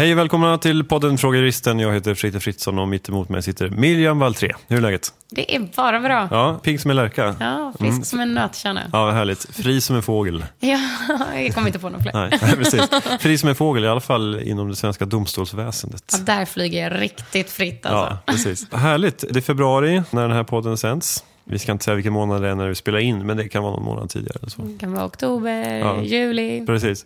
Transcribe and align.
Hej 0.00 0.12
och 0.12 0.18
välkomna 0.18 0.58
till 0.58 0.84
podden 0.84 1.18
Frågaristen. 1.18 1.78
Jag 1.78 1.94
heter 1.94 2.14
Fritte 2.14 2.40
Fritzson 2.40 2.78
och 2.78 2.88
mitt 2.88 3.08
emot 3.08 3.28
mig 3.28 3.42
sitter 3.42 3.68
Miriam 3.68 4.18
Valtré. 4.18 4.52
Hur 4.68 4.76
är 4.76 4.80
läget? 4.80 5.12
Det 5.30 5.56
är 5.56 5.60
bara 5.76 6.00
bra. 6.00 6.28
Ja, 6.30 6.60
pigg 6.62 6.80
som 6.80 6.90
en 6.90 6.96
lärka. 6.96 7.36
Ja, 7.40 7.72
frisk 7.78 8.06
som 8.06 8.20
en 8.20 8.34
nötkärna. 8.34 8.80
Ja, 8.92 9.04
vad 9.04 9.14
härligt. 9.14 9.56
Fri 9.56 9.80
som 9.80 9.96
en 9.96 10.02
fågel. 10.02 10.44
Ja, 10.60 10.78
jag 11.34 11.54
kommer 11.54 11.66
inte 11.66 11.78
på 11.78 11.88
någon 11.88 12.02
fler. 12.02 12.12
Nej, 12.14 12.56
precis. 12.56 12.82
Fri 13.20 13.38
som 13.38 13.48
en 13.48 13.54
fågel, 13.54 13.84
i 13.84 13.88
alla 13.88 14.00
fall 14.00 14.40
inom 14.42 14.68
det 14.68 14.76
svenska 14.76 15.04
domstolsväsendet. 15.04 16.04
Ja, 16.12 16.18
där 16.18 16.44
flyger 16.44 16.82
jag 16.82 17.00
riktigt 17.00 17.50
fritt 17.50 17.86
alltså. 17.86 18.16
Ja, 18.26 18.32
precis. 18.32 18.72
Härligt. 18.72 19.24
Det 19.30 19.40
är 19.40 19.42
februari 19.42 20.02
när 20.10 20.22
den 20.22 20.32
här 20.32 20.44
podden 20.44 20.76
sänds. 20.76 21.24
Vi 21.50 21.58
ska 21.58 21.72
inte 21.72 21.84
säga 21.84 21.94
vilken 21.94 22.12
månad 22.12 22.42
det 22.42 22.48
är 22.48 22.54
när 22.54 22.68
vi 22.68 22.74
spelar 22.74 22.98
in, 22.98 23.26
men 23.26 23.36
det 23.36 23.48
kan 23.48 23.62
vara 23.62 23.72
någon 23.72 23.84
månad 23.84 24.10
tidigare. 24.10 24.50
Så. 24.50 24.62
Det 24.62 24.78
kan 24.78 24.92
vara 24.92 25.06
oktober, 25.06 25.78
Ja. 25.78 26.02
juli. 26.02 26.66
Precis. 26.66 27.04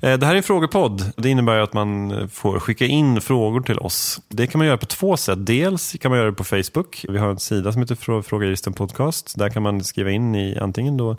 Eh, 0.00 0.18
Det 0.18 0.26
här 0.26 0.32
är 0.32 0.36
en 0.36 0.42
frågepodd. 0.42 1.12
Det 1.16 1.28
innebär 1.28 1.58
att 1.58 1.72
man 1.72 2.12
får 2.32 2.58
skicka 2.60 2.84
in 2.86 3.20
frågor 3.20 3.60
till 3.60 3.78
oss. 3.78 4.20
Det 4.28 4.46
kan 4.46 4.58
man 4.58 4.66
göra 4.66 4.78
på 4.78 4.86
två 4.86 5.16
sätt. 5.16 5.46
Dels 5.46 5.92
kan 6.00 6.10
man 6.10 6.18
göra 6.18 6.30
det 6.30 6.36
på 6.36 6.44
Facebook. 6.44 7.04
Vi 7.08 7.18
har 7.18 7.28
en 7.30 7.38
sida 7.38 7.72
som 7.72 7.82
heter 7.82 7.94
Frå- 7.94 8.22
Frågaristen 8.22 8.72
Podcast. 8.72 9.38
Där 9.38 9.50
kan 9.50 9.62
man 9.62 9.84
skriva 9.84 10.10
in 10.10 10.34
i 10.34 10.58
antingen 10.58 10.96
då 10.96 11.16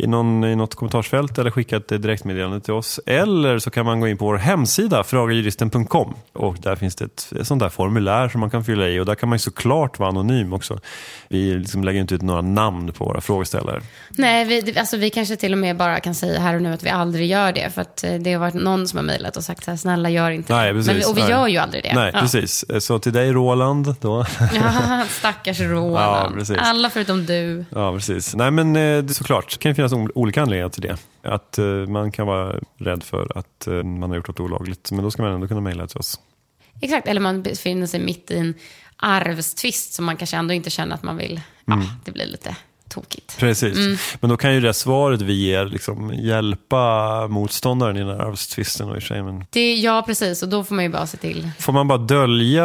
i, 0.00 0.06
någon, 0.06 0.44
i 0.44 0.56
något 0.56 0.74
kommentarsfält 0.74 1.38
eller 1.38 1.50
skicka 1.50 1.76
ett 1.76 1.88
direktmeddelande 1.88 2.60
till 2.60 2.72
oss. 2.74 3.00
Eller 3.06 3.58
så 3.58 3.70
kan 3.70 3.86
man 3.86 4.00
gå 4.00 4.08
in 4.08 4.16
på 4.16 4.24
vår 4.24 4.36
hemsida, 4.36 5.04
frågajuristen.com. 5.04 6.14
Och 6.32 6.56
där 6.62 6.76
finns 6.76 6.94
det 6.96 7.04
ett, 7.04 7.32
ett 7.40 7.46
sånt 7.46 7.60
där 7.62 7.68
formulär 7.68 8.28
som 8.28 8.40
man 8.40 8.50
kan 8.50 8.64
fylla 8.64 8.88
i. 8.88 9.00
Och 9.00 9.06
där 9.06 9.14
kan 9.14 9.28
man 9.28 9.36
ju 9.36 9.40
såklart 9.40 9.98
vara 9.98 10.08
anonym 10.08 10.52
också. 10.52 10.78
Vi 11.28 11.54
liksom 11.54 11.84
lägger 11.84 12.00
inte 12.00 12.14
ut 12.14 12.22
några 12.22 12.40
namn 12.40 12.92
på 12.92 13.04
våra 13.04 13.20
frågeställare. 13.20 13.80
Nej, 14.10 14.44
vi, 14.44 14.78
alltså, 14.78 14.96
vi 14.96 15.10
kanske 15.10 15.36
till 15.36 15.52
och 15.52 15.58
med 15.58 15.76
bara 15.76 16.00
kan 16.00 16.14
säga 16.14 16.40
här 16.40 16.54
och 16.54 16.62
nu 16.62 16.72
att 16.72 16.82
vi 16.84 16.90
aldrig 16.90 17.26
gör 17.26 17.52
det. 17.52 17.70
För 17.74 17.82
att 17.82 18.04
eh, 18.04 18.14
det 18.14 18.32
har 18.32 18.40
varit 18.40 18.54
någon 18.54 18.88
som 18.88 18.96
har 18.96 19.04
mejlat 19.04 19.36
och 19.36 19.44
sagt 19.44 19.64
så 19.64 19.70
här, 19.70 19.78
snälla 19.78 20.10
gör 20.10 20.30
inte 20.30 20.54
Nej, 20.54 20.72
det. 20.72 20.92
vi- 20.92 21.04
och 21.04 21.16
vi 21.16 21.20
gör 21.28 21.46
ju 21.48 21.58
aldrig 21.58 21.82
det. 21.82 21.94
Nej, 21.94 22.10
ja. 22.14 22.20
precis. 22.20 22.64
Så 22.80 22.98
till 22.98 23.12
dig 23.12 23.32
Roland 23.32 23.94
då. 24.00 24.24
Ja, 24.54 25.02
stackars 25.10 25.60
Ja, 25.60 25.66
Roland. 25.68 26.34
precis. 26.34 26.56
Alla 26.60 26.90
förutom 26.90 27.26
du. 27.26 27.64
Ja, 27.70 27.92
precis. 27.92 28.34
Nej, 28.34 28.50
men 28.50 28.76
eh, 28.76 29.06
såklart, 29.06 29.50
det 29.50 29.58
kan 29.58 29.70
ju 29.70 29.74
finnas 29.74 29.87
o- 29.92 30.10
olika 30.14 30.42
anledningar 30.42 30.68
till 30.68 30.82
det. 30.82 30.96
Att 31.22 31.58
eh, 31.58 31.64
man 31.66 32.12
kan 32.12 32.26
vara 32.26 32.60
rädd 32.76 33.02
för 33.02 33.38
att 33.38 33.66
eh, 33.66 33.72
man 33.82 34.10
har 34.10 34.16
gjort 34.16 34.28
något 34.28 34.40
olagligt. 34.40 34.90
Men 34.92 35.04
då 35.04 35.10
ska 35.10 35.22
man 35.22 35.32
ändå 35.32 35.48
kunna 35.48 35.60
mejla 35.60 35.86
till 35.86 35.98
oss. 35.98 36.20
Exakt, 36.80 37.08
eller 37.08 37.20
man 37.20 37.42
befinner 37.42 37.86
sig 37.86 38.00
mitt 38.00 38.30
i 38.30 38.38
en 38.38 38.54
arvstvist 38.96 39.92
som 39.92 40.04
man 40.04 40.16
kanske 40.16 40.36
ändå 40.36 40.54
inte 40.54 40.70
känner 40.70 40.94
att 40.94 41.02
man 41.02 41.16
vill. 41.16 41.40
Mm. 41.68 41.84
det 42.04 42.12
blir 42.12 42.26
lite 42.26 42.56
tokigt. 42.88 43.36
Precis. 43.38 43.76
Mm. 43.76 43.96
Men 44.20 44.30
då 44.30 44.36
kan 44.36 44.54
ju 44.54 44.60
det 44.60 44.74
svaret 44.74 45.22
vi 45.22 45.32
ger 45.32 45.64
liksom, 45.64 46.14
hjälpa 46.14 47.26
motståndaren 47.28 47.96
i 47.96 48.00
den 48.00 48.08
här 48.08 48.26
arvstvisten. 48.26 48.88
och 48.90 48.96
i 48.96 49.00
Det, 49.50 49.74
ja, 49.74 50.02
precis. 50.06 50.42
Och 50.42 50.48
då 50.48 50.64
får 50.64 50.74
man 50.74 50.84
ju 50.84 50.90
bara 50.90 51.06
se 51.06 51.16
till. 51.16 51.50
får 51.58 51.72
man 51.72 51.88
bara 51.88 51.98
dölja 51.98 52.64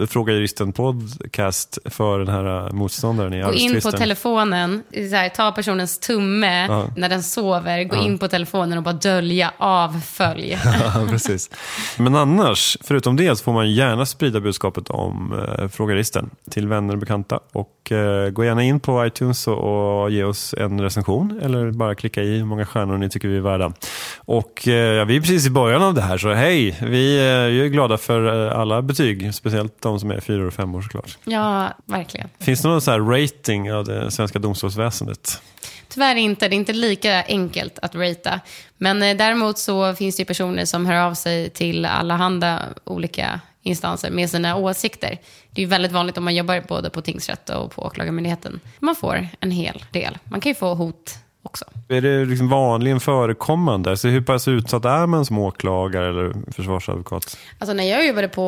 eh, 0.00 0.06
Fråga 0.06 0.32
Juristen 0.32 0.72
podcast 0.72 1.78
för 1.84 2.18
den 2.18 2.28
här 2.28 2.66
eh, 2.66 2.72
motståndaren 2.72 3.34
i 3.34 3.42
Gå 3.42 3.52
in 3.52 3.70
på 3.70 3.76
arvstvisten? 3.76 4.00
telefonen, 4.00 4.82
här, 4.92 5.28
ta 5.28 5.52
personens 5.52 5.98
tumme 5.98 6.66
Ja. 6.66 6.88
när 6.96 7.08
den 7.08 7.22
sover, 7.22 7.84
gå 7.84 7.96
in 7.96 8.18
på 8.18 8.28
telefonen 8.28 8.78
och 8.78 8.84
bara 8.84 8.94
dölja 8.94 9.52
avfölj. 9.58 10.58
Ja, 10.84 11.06
precis. 11.10 11.50
Men 11.96 12.14
annars, 12.14 12.76
förutom 12.80 13.16
det, 13.16 13.36
så 13.36 13.44
får 13.44 13.52
man 13.52 13.70
gärna 13.72 14.06
sprida 14.06 14.40
budskapet 14.40 14.90
om 14.90 15.44
eh, 15.58 15.68
Frågaristen 15.68 16.30
till 16.50 16.68
vänner 16.68 16.94
och 16.94 17.00
bekanta. 17.00 17.40
Och 17.52 17.92
eh, 17.92 18.30
gå 18.30 18.44
gärna 18.44 18.62
in 18.62 18.80
på 18.80 19.06
iTunes 19.06 19.33
och, 19.48 20.02
och 20.02 20.10
ge 20.10 20.24
oss 20.24 20.54
en 20.58 20.80
recension 20.80 21.40
eller 21.42 21.70
bara 21.70 21.94
klicka 21.94 22.22
i 22.22 22.38
hur 22.38 22.44
många 22.44 22.66
stjärnor 22.66 22.98
ni 22.98 23.08
tycker 23.10 23.28
vi 23.28 23.36
är 23.36 23.40
värda. 23.40 23.72
Och 24.16 24.68
eh, 24.68 25.06
vi 25.06 25.16
är 25.16 25.20
precis 25.20 25.46
i 25.46 25.50
början 25.50 25.82
av 25.82 25.94
det 25.94 26.02
här, 26.02 26.18
så 26.18 26.32
hej, 26.32 26.78
vi 26.82 27.16
eh, 27.16 27.64
är 27.64 27.66
glada 27.66 27.98
för 27.98 28.46
eh, 28.46 28.58
alla 28.60 28.82
betyg, 28.82 29.34
speciellt 29.34 29.82
de 29.82 30.00
som 30.00 30.10
är 30.10 30.20
fyra 30.20 30.46
och 30.46 30.54
fem 30.54 30.74
år 30.74 30.82
såklart. 30.82 31.18
Ja, 31.24 31.68
verkligen. 31.84 32.28
Finns 32.38 32.62
det 32.62 32.68
någon 32.68 32.80
så 32.80 32.98
rating 32.98 33.72
av 33.72 33.84
det 33.84 34.10
svenska 34.10 34.38
domstolsväsendet? 34.38 35.42
Tyvärr 35.88 36.16
inte, 36.16 36.48
det 36.48 36.54
är 36.54 36.58
inte 36.58 36.72
lika 36.72 37.24
enkelt 37.28 37.78
att 37.82 37.94
ratea. 37.94 38.40
Men 38.78 39.02
eh, 39.02 39.16
däremot 39.16 39.58
så 39.58 39.94
finns 39.94 40.16
det 40.16 40.24
personer 40.24 40.64
som 40.64 40.86
hör 40.86 41.06
av 41.06 41.14
sig 41.14 41.50
till 41.50 41.84
allehanda 41.84 42.62
olika 42.84 43.40
instanser 43.64 44.10
med 44.10 44.30
sina 44.30 44.56
åsikter. 44.56 45.18
Det 45.50 45.60
är 45.60 45.64
ju 45.64 45.68
väldigt 45.70 45.92
vanligt 45.92 46.18
om 46.18 46.24
man 46.24 46.34
jobbar 46.34 46.64
både 46.68 46.90
på 46.90 47.02
tingsrätt 47.02 47.50
och 47.50 47.70
på 47.70 47.82
åklagarmyndigheten. 47.82 48.60
Man 48.78 48.96
får 48.96 49.28
en 49.40 49.50
hel 49.50 49.84
del. 49.90 50.18
Man 50.24 50.40
kan 50.40 50.50
ju 50.50 50.54
få 50.54 50.74
hot 50.74 51.18
också. 51.42 51.64
Är 51.88 52.00
det 52.00 52.24
liksom 52.24 52.48
vanligen 52.48 53.00
förekommande? 53.00 53.90
Alltså 53.90 54.08
hur 54.08 54.20
pass 54.20 54.48
utsatt 54.48 54.84
är 54.84 55.06
man 55.06 55.26
som 55.26 55.38
åklagare 55.38 56.08
eller 56.08 56.52
försvarsadvokat? 56.52 57.38
Alltså 57.58 57.74
när 57.74 57.84
jag 57.84 58.06
jobbade 58.06 58.28
på 58.28 58.42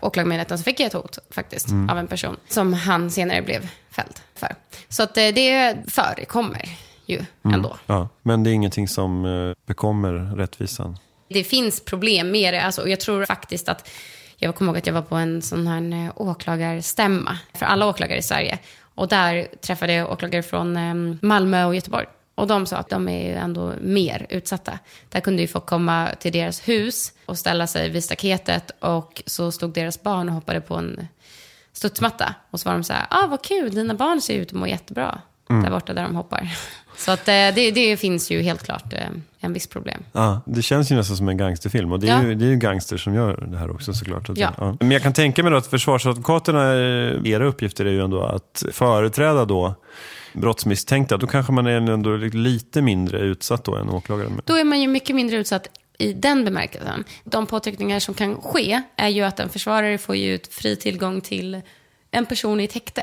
åklagarmyndigheten 0.00 0.58
så 0.58 0.64
fick 0.64 0.80
jag 0.80 0.86
ett 0.86 0.92
hot 0.92 1.18
faktiskt 1.30 1.68
av 1.90 1.98
en 1.98 2.06
person 2.06 2.36
som 2.48 2.72
han 2.72 3.10
senare 3.10 3.42
blev 3.42 3.68
fälld 3.90 4.20
för. 4.34 4.54
Så 4.88 5.02
att 5.02 5.16
eh, 5.16 5.28
det 5.34 5.76
förekommer 5.88 6.68
ju 7.06 7.24
ändå. 7.44 7.76
Ja, 7.86 8.08
men 8.22 8.44
det 8.44 8.50
är 8.50 8.52
ingenting 8.54 8.88
som 8.88 9.24
eh, 9.24 9.54
bekommer 9.66 10.36
rättvisan. 10.36 10.98
Det 11.28 11.44
finns 11.44 11.84
problem 11.84 12.30
med 12.30 12.54
det. 12.54 12.62
Alltså, 12.62 12.82
och 12.82 12.88
jag 12.88 13.00
tror 13.00 13.24
faktiskt 13.24 13.68
att, 13.68 13.88
jag 14.36 14.54
kommer 14.54 14.72
ihåg 14.72 14.78
att 14.78 14.86
jag 14.86 14.94
var 14.94 15.02
på 15.02 15.14
en 15.14 15.42
sån 15.42 15.66
här 15.66 16.06
eh, 16.06 16.12
åklagarstämma 16.16 17.38
för 17.54 17.66
alla 17.66 17.86
åklagare 17.86 18.18
i 18.18 18.22
Sverige. 18.22 18.58
Och 18.80 19.08
där 19.08 19.48
träffade 19.60 19.92
jag 19.92 20.10
åklagare 20.10 20.42
från 20.42 20.76
ehm, 20.76 21.18
Malmö 21.22 21.64
och 21.64 21.74
Göteborg. 21.74 22.06
Och 22.34 22.46
de 22.46 22.66
sa 22.66 22.76
att 22.76 22.88
de 22.88 23.08
är 23.08 23.28
ju 23.28 23.34
ändå 23.34 23.72
mer 23.80 24.26
utsatta. 24.28 24.78
Där 25.08 25.20
kunde 25.20 25.42
ju 25.42 25.48
folk 25.48 25.66
komma 25.66 26.08
till 26.20 26.32
deras 26.32 26.68
hus 26.68 27.12
och 27.26 27.38
ställa 27.38 27.66
sig 27.66 27.90
vid 27.90 28.04
staketet 28.04 28.70
och 28.80 29.22
så 29.26 29.52
stod 29.52 29.72
deras 29.72 30.02
barn 30.02 30.28
och 30.28 30.34
hoppade 30.34 30.60
på 30.60 30.74
en 30.74 31.08
studsmatta. 31.72 32.34
Och 32.50 32.60
så 32.60 32.68
var 32.68 32.74
de 32.74 32.84
så 32.84 32.92
här, 32.92 33.06
ah 33.10 33.26
vad 33.26 33.42
kul, 33.42 33.74
dina 33.74 33.94
barn 33.94 34.20
ser 34.20 34.34
ut 34.34 34.48
att 34.48 34.58
må 34.58 34.66
jättebra 34.66 35.20
där 35.48 35.70
borta 35.70 35.94
där 35.94 36.02
de 36.02 36.16
hoppar. 36.16 36.48
Så 36.98 37.10
att 37.12 37.28
eh, 37.28 37.32
det, 37.32 37.70
det 37.70 37.96
finns 37.96 38.30
ju 38.30 38.42
helt 38.42 38.62
klart 38.64 38.92
eh, 38.92 39.00
en 39.40 39.52
viss 39.52 39.66
problem. 39.66 40.02
Ja, 40.12 40.40
det 40.46 40.62
känns 40.62 40.92
ju 40.92 40.96
nästan 40.96 41.16
som 41.16 41.28
en 41.28 41.36
gangsterfilm 41.36 41.92
och 41.92 42.00
det 42.00 42.08
är, 42.08 42.22
Ja. 42.22 42.28
ju, 42.28 42.34
det 42.34 42.44
är 42.44 42.48
ju 42.48 42.56
gangster 42.56 42.96
som 42.96 43.14
gör 43.14 43.48
det 43.50 43.58
här 43.58 43.70
också 43.70 43.92
såklart. 43.94 44.28
Att- 44.30 44.38
Ja. 44.38 44.76
Men 44.80 44.90
jag 44.90 45.02
kan 45.02 45.12
tänka 45.12 45.42
mig 45.42 45.54
att 45.54 45.66
försvarsadvokaterna, 45.66 46.72
eh, 46.72 47.32
era 47.32 47.44
uppgifter 47.46 47.84
är 47.84 47.90
ju 47.90 48.00
ändå 48.04 48.22
att 48.22 48.64
företräda 48.72 49.44
då 49.44 49.74
brottsmisstänkta. 50.32 51.16
Då 51.16 51.26
kanske 51.26 51.52
man 51.52 51.66
är 51.66 51.90
ändå 51.90 52.16
lite 52.16 52.82
mindre 52.82 53.18
utsatt 53.18 53.64
då 53.64 53.74
än 53.76 53.88
åklagare. 53.90 54.28
Då 54.44 54.54
är 54.54 54.64
man 54.64 54.80
ju 54.80 54.88
mycket 54.88 55.16
mindre 55.16 55.36
utsatt 55.36 55.68
i 55.98 56.12
den 56.12 56.44
bemärkelsen. 56.44 57.04
De 57.24 57.46
påtryckningar 57.46 57.98
som 58.00 58.14
kan 58.14 58.36
ske 58.42 58.82
är 58.96 59.08
ju 59.08 59.22
att 59.22 59.40
en 59.40 59.48
försvarare 59.48 59.98
får 59.98 60.16
ju 60.16 60.38
fri 60.50 60.76
tillgång 60.76 61.20
till 61.20 61.60
en 62.10 62.26
person 62.26 62.60
i 62.60 62.64
ett 62.64 62.72
häkte. 62.74 63.02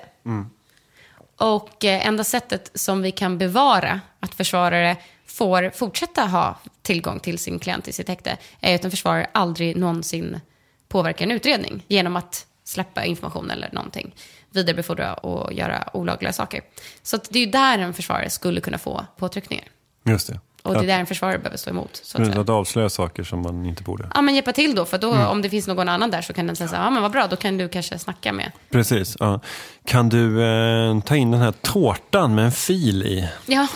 Och 1.44 1.86
eh, 1.86 2.08
enda 2.08 2.24
sättet 2.24 2.72
som 2.74 3.02
vi 3.02 3.12
kan 3.12 3.38
bevara 3.38 4.02
att 4.20 4.36
försvarare 4.36 4.98
får 5.26 5.70
fortsätta 5.70 6.22
ha 6.22 6.60
tillgång 6.82 7.20
till 7.20 7.40
sin 7.40 7.60
klient 7.60 7.88
i 7.88 7.92
sitt 7.92 8.08
häkte 8.08 8.38
är 8.60 8.76
att 8.76 8.86
en 8.86 8.92
försvarare 8.92 9.30
aldrig 9.32 9.78
någonsin 9.78 10.40
påverkar 10.88 11.26
en 11.26 11.32
utredning 11.32 11.86
genom 11.88 12.16
att 12.16 12.48
släppa 12.64 13.06
information 13.06 13.52
eller 13.52 13.70
någonting, 13.72 14.16
vidarebefordra 14.50 15.14
och 15.14 15.54
göra 15.54 15.90
olagliga 15.94 16.34
saker. 16.34 16.62
Så 17.02 17.16
att 17.16 17.30
det 17.30 17.40
är 17.40 17.46
ju 17.46 17.52
där 17.52 17.80
en 17.80 17.94
försvarare 17.94 18.30
skulle 18.30 18.62
kunna 18.62 18.78
få 18.78 19.06
påtryckningar. 19.18 19.66
Just 20.06 20.28
det. 20.28 20.40
Och 20.64 20.74
det 20.74 20.80
är 20.80 20.88
där 20.88 21.00
en 21.00 21.06
försvarare 21.06 21.38
behöver 21.38 21.58
stå 21.58 21.70
emot. 21.70 22.00
Så 22.04 22.22
att 22.22 22.38
att 22.38 22.50
avslöja 22.50 22.90
saker 22.90 23.24
som 23.24 23.42
man 23.42 23.66
inte 23.66 23.84
borde. 23.84 24.10
Ja, 24.16 24.22
men 24.22 24.36
hjälpa 24.36 24.54
till 24.54 24.76
då. 24.76 24.86
För 24.86 24.98
då, 24.98 25.14
Mm. 25.14 25.28
om 25.28 25.42
det 25.42 25.50
finns 25.50 25.68
någon 25.68 25.90
annan 25.90 26.12
där 26.12 26.22
så 26.22 26.34
kan 26.34 26.48
den 26.48 26.56
säga 26.56 26.68
så 26.68 26.76
här, 26.76 26.84
ja 26.84 26.90
men 26.90 27.02
vad 27.02 27.12
bra, 27.12 27.28
då 27.28 27.36
kan 27.36 27.58
du 27.58 27.70
kanske 27.70 28.00
snacka 28.00 28.34
med. 28.34 28.52
Precis. 28.72 29.18
Ja. 29.20 29.40
Kan 29.86 30.10
du 30.10 30.44
eh, 30.44 31.00
ta 31.02 31.16
in 31.16 31.32
den 31.32 31.42
här 31.42 31.52
tårtan 31.62 32.36
med 32.36 32.46
en 32.46 32.52
fil 32.52 33.04
i? 33.04 33.30
Ja, 33.46 33.68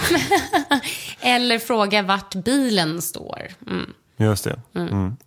eller 1.22 1.60
fråga 1.60 2.02
vart 2.02 2.36
bilen 2.36 3.02
står. 3.02 3.48
Mm. 3.68 3.94
Just 4.18 4.44
det. 4.44 4.60
Mm. 4.76 5.18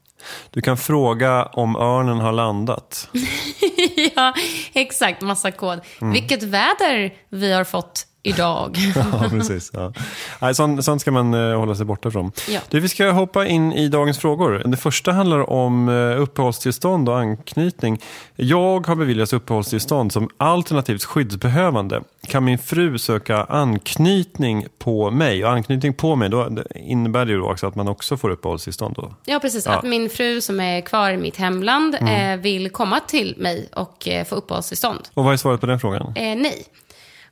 Du 0.50 0.60
kan 0.60 0.76
fråga 0.76 1.44
om 1.44 1.76
örnen 1.76 2.18
har 2.18 2.32
landat. 2.32 3.08
ja, 4.16 4.34
exakt, 4.72 5.20
massa 5.22 5.50
kod. 5.50 5.80
Mm. 6.00 6.12
Vilket 6.12 6.42
väder 6.42 7.14
vi 7.28 7.52
har 7.52 7.64
fått 7.64 8.06
idag. 8.22 8.76
Ja, 8.94 9.26
precis. 9.30 9.70
Ja. 9.74 9.92
Nej, 10.40 10.54
sånt, 10.54 10.84
sånt 10.84 11.00
ska 11.00 11.10
man 11.10 11.34
eh, 11.34 11.58
hålla 11.58 11.74
sig 11.74 11.84
borta 11.86 12.10
från. 12.10 12.32
Ja. 12.48 12.60
Du, 12.70 12.80
vi 12.80 12.88
ska 12.88 13.10
hoppa 13.10 13.46
in 13.46 13.72
i 13.72 13.88
dagens 13.88 14.18
frågor. 14.18 14.62
Det 14.66 14.76
första 14.76 15.12
handlar 15.12 15.50
om 15.50 15.88
eh, 15.88 16.20
uppehållstillstånd 16.22 17.08
och 17.08 17.18
anknytning. 17.18 18.00
Jag 18.36 18.86
har 18.86 18.96
beviljats 18.96 19.32
uppehållstillstånd 19.32 20.12
som 20.12 20.28
alternativt 20.36 21.04
skyddsbehövande. 21.04 22.02
Kan 22.26 22.44
min 22.44 22.58
fru 22.58 22.98
söka 22.98 23.44
anknytning 23.44 24.66
på 24.78 25.10
mig? 25.10 25.44
Och 25.44 25.50
anknytning 25.50 25.94
på 25.94 26.16
mig, 26.16 26.28
då 26.28 26.48
det 26.48 26.64
innebär 26.74 27.24
det 27.24 27.32
ju 27.32 27.42
också 27.42 27.66
att 27.66 27.74
man 27.74 27.88
också 27.88 28.16
får 28.16 28.30
uppehållstillstånd. 28.30 28.94
Då. 28.96 29.14
Ja, 29.24 29.38
precis. 29.40 29.66
Ja. 29.66 29.72
Att 29.72 29.84
min 29.84 30.10
fru 30.10 30.40
som 30.40 30.60
är 30.60 30.80
kvar 30.80 31.10
i 31.10 31.16
mitt 31.16 31.36
hemland 31.36 31.96
Mm. 32.00 32.38
eh, 32.38 32.42
vill 32.42 32.70
komma 32.70 33.00
till 33.00 33.34
mig 33.38 33.68
och 33.76 34.08
eh, 34.08 34.24
få 34.24 34.34
uppehållstillstånd. 34.34 35.00
Och 35.14 35.24
vad 35.24 35.32
är 35.32 35.36
svaret 35.36 35.60
på 35.60 35.66
den 35.66 35.80
frågan? 35.80 36.02
Eh, 36.16 36.36
nej. 36.36 36.64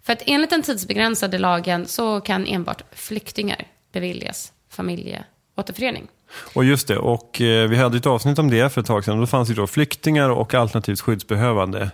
För 0.08 0.12
att 0.12 0.22
enligt 0.26 0.50
den 0.50 0.62
tidsbegränsade 0.62 1.38
lagen 1.38 1.87
så 1.87 2.20
kan 2.20 2.46
enbart 2.46 2.82
flyktingar 2.93 3.64
beviljas 3.93 4.52
familjeåterförening. 4.70 6.06
Och 6.55 6.64
just 6.64 6.88
det, 6.88 6.99
och 6.99 7.40
eh, 7.40 7.69
vi 7.69 7.76
hade 7.76 7.96
ett 7.96 8.06
avsnitt 8.06 8.38
om 8.38 8.50
det 8.50 8.72
för 8.72 8.81
ett 8.81 8.87
tag 8.87 9.05
sedan. 9.05 9.20
Då 9.20 9.26
fanns 9.26 9.49
det 9.49 9.55
då 9.55 9.66
flyktingar 9.66 10.31
och 10.31 10.55
alternativt 10.55 11.00
skyddsbehövande. 11.00 11.90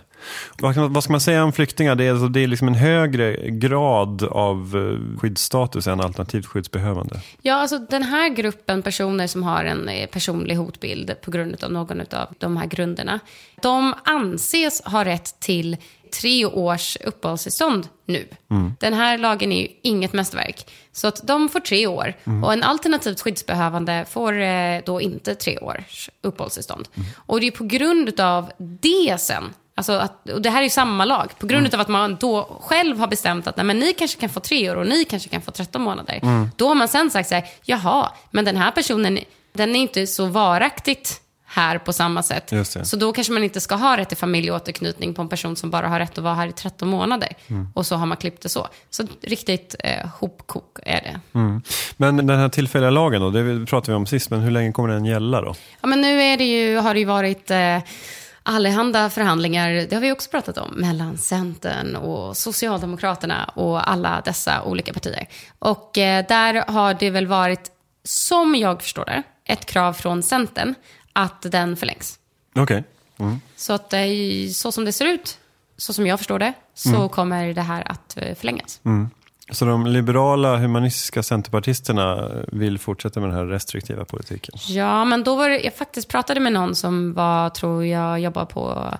Vad 0.59 1.03
ska 1.03 1.11
man 1.13 1.21
säga 1.21 1.43
om 1.43 1.53
flyktingar? 1.53 1.95
Det 1.95 2.03
är, 2.03 2.11
alltså, 2.11 2.27
det 2.27 2.39
är 2.39 2.47
liksom 2.47 2.67
en 2.67 2.75
högre 2.75 3.49
grad 3.49 4.23
av 4.23 4.57
eh, 4.75 5.19
skyddsstatus 5.19 5.87
än 5.87 6.01
alternativt 6.01 6.45
skyddsbehövande. 6.45 7.21
Ja, 7.41 7.55
alltså 7.55 7.77
den 7.77 8.03
här 8.03 8.29
gruppen 8.29 8.81
personer 8.81 9.27
som 9.27 9.43
har 9.43 9.63
en 9.63 9.89
eh, 9.89 10.07
personlig 10.07 10.55
hotbild 10.55 11.15
på 11.21 11.31
grund 11.31 11.63
av 11.63 11.71
någon 11.71 12.01
av 12.01 12.27
de 12.37 12.57
här 12.57 12.67
grunderna, 12.67 13.19
de 13.61 13.93
anses 14.03 14.81
ha 14.85 15.05
rätt 15.05 15.39
till 15.39 15.77
tre 16.21 16.45
års 16.45 16.97
uppehållstillstånd 17.03 17.87
nu. 18.05 18.27
Den 18.79 18.93
här 18.93 19.17
lagen 19.17 19.51
är 19.51 19.61
ju 19.61 19.67
inget 19.81 20.13
mästerverk. 20.13 20.71
Så 20.91 21.07
att 21.07 21.27
de 21.27 21.49
får 21.49 21.59
tre 21.59 21.87
år. 21.87 22.13
Och 22.43 22.53
en 22.53 22.63
alternativt 22.63 23.21
skyddsbehövande 23.21 24.05
får 24.09 24.41
eh, 24.41 24.81
då 24.85 25.01
inte 25.01 25.35
tre 25.35 25.57
års 25.57 26.09
uppehållstillstånd. 26.21 26.87
Och 27.15 27.39
det 27.39 27.47
är 27.47 27.51
på 27.51 27.63
grund 27.63 28.19
av 28.19 28.51
det 28.57 29.17
sen 29.19 29.53
Alltså 29.77 29.93
att, 29.93 30.29
och 30.29 30.41
det 30.41 30.49
här 30.49 30.59
är 30.59 30.63
ju 30.63 30.69
samma 30.69 31.05
lag. 31.05 31.31
På 31.39 31.47
grund 31.47 31.73
av 31.73 31.79
att 31.79 31.87
man 31.87 32.17
då 32.19 32.61
själv 32.61 32.99
har 32.99 33.07
bestämt 33.07 33.47
att 33.47 33.57
nej, 33.57 33.65
men 33.65 33.79
ni 33.79 33.93
kanske 33.93 34.19
kan 34.19 34.29
få 34.29 34.39
tre 34.39 34.71
år 34.71 34.75
och 34.75 34.87
ni 34.87 35.05
kanske 35.05 35.29
kan 35.29 35.41
få 35.41 35.51
13 35.51 35.81
månader. 35.81 36.19
Då 36.55 36.67
har 36.67 36.75
man 36.75 36.87
sen 36.87 37.11
sagt 37.11 37.29
så 37.29 37.35
här, 37.35 37.45
jaha, 37.63 38.11
men 38.31 38.45
den 38.45 38.57
här 38.57 38.71
personen, 38.71 39.19
den 39.53 39.75
är 39.75 39.79
inte 39.79 40.07
så 40.07 40.25
varaktigt 40.25 41.21
här 41.55 41.77
på 41.77 41.93
samma 41.93 42.23
sätt. 42.23 42.53
Så 42.83 42.95
då 42.95 43.13
kanske 43.13 43.33
man 43.33 43.43
inte 43.43 43.61
ska 43.61 43.75
ha 43.75 43.97
rätt 43.97 44.09
till 44.09 44.17
familjeåterknytning 44.17 45.13
på 45.13 45.21
en 45.21 45.29
person 45.29 45.55
som 45.55 45.69
bara 45.69 45.87
har 45.87 45.99
rätt 45.99 46.17
att 46.17 46.23
vara 46.23 46.33
här 46.33 46.47
i 46.47 46.51
13 46.51 46.89
månader. 46.89 47.29
Och 47.73 47.85
så 47.85 47.95
har 47.95 48.05
man 48.05 48.17
klippt 48.17 48.41
det 48.41 48.49
så. 48.49 48.67
Så 48.89 49.03
riktigt 49.21 49.75
eh, 49.79 50.07
hopkok 50.19 50.79
är 50.83 51.01
det. 51.01 51.39
Mm. 51.39 51.61
Men 51.97 52.27
den 52.27 52.39
här 52.39 52.49
tillfälliga 52.49 52.89
lagen 52.89 53.21
då, 53.21 53.29
det 53.29 53.65
pratade 53.65 53.91
vi 53.91 53.95
om 53.95 54.05
sist, 54.05 54.29
men 54.29 54.39
hur 54.39 54.51
länge 54.51 54.71
kommer 54.71 54.89
den 54.89 55.05
gälla 55.05 55.41
då? 55.41 55.55
Ja, 55.81 55.87
men 55.87 56.01
nu 56.01 56.21
är 56.21 56.37
det 56.37 56.43
ju, 56.43 56.77
har 56.77 56.93
det 56.93 56.99
ju 56.99 57.05
varit 57.05 57.51
eh, 57.51 57.79
allehanda 58.43 59.09
förhandlingar, 59.09 59.73
det 59.73 59.93
har 59.93 60.01
vi 60.01 60.11
också 60.11 60.29
pratat 60.29 60.57
om, 60.57 60.73
mellan 60.73 61.17
Centern 61.17 61.95
och 61.95 62.37
Socialdemokraterna 62.37 63.45
och 63.45 63.89
alla 63.89 64.21
dessa 64.25 64.63
olika 64.63 64.93
partier. 64.93 65.27
Och 65.59 65.97
eh, 65.97 66.25
där 66.27 66.71
har 66.71 66.93
det 66.93 67.09
väl 67.09 67.27
varit, 67.27 67.71
som 68.03 68.55
jag 68.55 68.81
förstår 68.81 69.05
det, 69.05 69.23
ett 69.45 69.65
krav 69.65 69.93
från 69.93 70.23
Centern 70.23 70.75
att 71.15 71.41
den 71.41 71.75
förlängs. 71.75 72.19
Okej. 72.55 72.83
Så 73.55 73.73
att 73.73 73.93
eh, 73.93 73.99
så 74.53 74.71
som 74.71 74.85
det 74.85 74.91
ser 74.91 75.05
ut, 75.05 75.37
så 75.77 75.93
som 75.93 76.07
jag 76.07 76.19
förstår 76.19 76.39
det, 76.39 76.53
så 76.73 77.09
kommer 77.09 77.53
det 77.53 77.61
här 77.61 77.91
att 77.91 78.17
eh, 78.17 78.35
förlängas. 78.35 78.81
Så 79.51 79.65
de 79.65 79.87
liberala 79.87 80.57
humanistiska 80.57 81.23
centerpartisterna 81.23 82.31
vill 82.47 82.79
fortsätta 82.79 83.19
med 83.19 83.29
den 83.29 83.37
här 83.37 83.45
restriktiva 83.45 84.05
politiken? 84.05 84.55
Ja, 84.67 85.05
men 85.05 85.23
då 85.23 85.35
var 85.35 85.49
det, 85.49 85.59
jag 85.59 85.75
faktiskt 85.75 86.07
pratade 86.07 86.39
med 86.39 86.53
någon 86.53 86.75
som 86.75 87.13
var, 87.13 87.49
tror 87.49 87.85
jag, 87.85 88.19
jobbar 88.19 88.45
på 88.45 88.93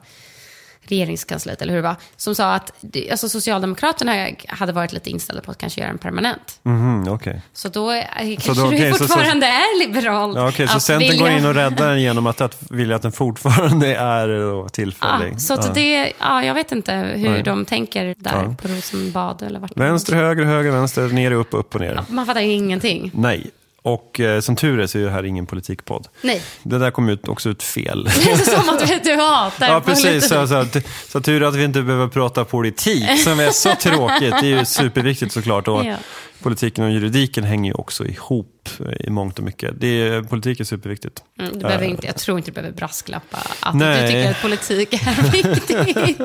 regeringskansliet, 0.88 1.62
eller 1.62 1.74
hur 1.74 1.82
det 1.82 1.88
var, 1.88 1.96
som 2.18 2.36
sa 2.36 2.54
att 2.54 2.72
alltså, 3.12 3.30
Socialdemokraterna 3.30 4.28
hade 4.48 4.72
varit 4.74 4.94
lite 4.94 5.10
inställda 5.10 5.42
på 5.42 5.52
att 5.52 5.58
kanske 5.58 5.82
göra 5.82 5.90
den 5.92 5.98
permanent. 5.98 6.60
Mhm, 6.64 7.08
okej. 7.10 7.42
Så 7.54 7.70
då 7.70 7.92
eh, 7.92 8.04
kanske 8.20 8.54
då- 8.54 8.68
okej, 8.68 8.80
det 8.80 8.92
så- 8.92 8.98
så- 8.98 9.08
fortfarande 9.08 9.46
är 9.48 9.80
liberalt. 9.88 10.38
Ja, 10.38 10.50
okej, 10.50 10.68
så 10.68 10.80
Centern 10.80 11.10
vilja- 11.10 11.20
går 11.30 11.30
in 11.38 11.46
och 11.46 11.54
räddar 11.54 11.90
den 11.90 12.02
genom 12.02 12.28
att, 12.28 12.42
att 12.42 12.58
vilja 12.70 12.96
att 12.96 13.02
den 13.02 13.12
fortfarande 13.12 13.96
är 13.96 14.28
då 14.28 14.70
tillfällig? 14.70 15.34
Ja, 15.34 15.38
så 15.40 15.54
att 15.54 15.66
Ja. 15.66 15.72
det, 15.74 16.12
ja, 16.20 16.44
jag 16.44 16.54
vet 16.54 16.72
inte 16.72 16.94
hur 16.94 17.30
Nej. 17.30 17.44
de 17.44 17.66
tänker 17.66 18.16
där 18.18 18.44
Ja. 18.44 18.56
på 18.62 18.68
Rosenbad 18.68 19.42
eller 19.42 19.60
vart. 19.60 19.78
Vänster, 19.78 20.16
höger, 20.16 20.44
höger, 20.44 20.72
vänster, 20.72 21.08
ner, 21.08 21.32
upp, 21.32 21.48
upp 21.52 21.76
och 21.76 21.82
ner. 21.82 22.02
Man 22.10 22.26
fattar 22.26 22.42
ju 22.42 22.52
ingenting. 22.52 23.12
Nej. 23.14 23.52
Och 23.86 24.20
eh, 24.20 24.40
som 24.40 24.56
tur 24.56 24.80
är 24.80 24.88
så 24.88 24.98
är 24.98 25.04
det 25.04 25.10
här 25.12 25.24
ingen 25.26 25.46
politikpodd. 25.46 26.08
Nej. 26.22 26.42
Det 26.64 26.78
där 26.78 26.92
kom 26.92 27.10
ut, 27.10 27.28
också 27.28 27.50
ut 27.50 27.64
fel. 27.64 28.04
Det 28.26 28.32
är 28.32 28.38
som 28.38 28.70
att 28.70 29.04
du, 29.04 29.16
hatar 29.16 29.68
Ja, 29.68 29.82
precis. 29.86 30.28
Så, 30.28 30.48
så, 30.48 30.56
att- 30.56 30.86
så 31.08 31.22
tur 31.22 31.44
att 31.44 31.56
vi 31.56 31.64
inte 31.64 31.82
behöver 31.82 32.08
prata 32.08 32.46
politik, 32.46 33.20
som 33.24 33.40
är 33.40 33.52
så 33.52 33.76
tråkigt. 33.76 34.34
Det 34.42 34.48
är 34.54 34.60
ju 34.60 34.66
superviktigt 34.66 35.32
såklart. 35.34 35.68
Och 35.68 35.86
Ja. 35.86 35.96
Politiken 36.42 36.84
och 36.84 36.92
juridiken 36.92 37.44
hänger 37.44 37.72
ju 37.72 37.74
också 37.74 38.06
ihop 38.06 38.70
i 39.00 39.10
mångt 39.10 39.40
och 39.40 39.46
mycket. 39.46 39.74
Det 39.78 39.88
är, 39.88 40.22
politik 40.22 40.60
är 40.60 40.64
superviktigt. 40.64 41.24
Mm, 41.40 41.54
du 41.54 41.60
behöver 41.60 41.86
Eh, 41.86 41.92
inte, 41.92 42.08
jag 42.08 42.16
tror 42.16 42.38
inte 42.38 42.52
du 42.52 42.56
behöver 42.56 42.76
brasklappa 42.76 43.38
att 43.60 43.76
Nej. 43.76 44.02
du 44.02 44.08
tycker 44.08 44.32
att 44.32 44.42
politik 44.42 44.94
är 44.94 45.32
viktigt. 45.44 46.22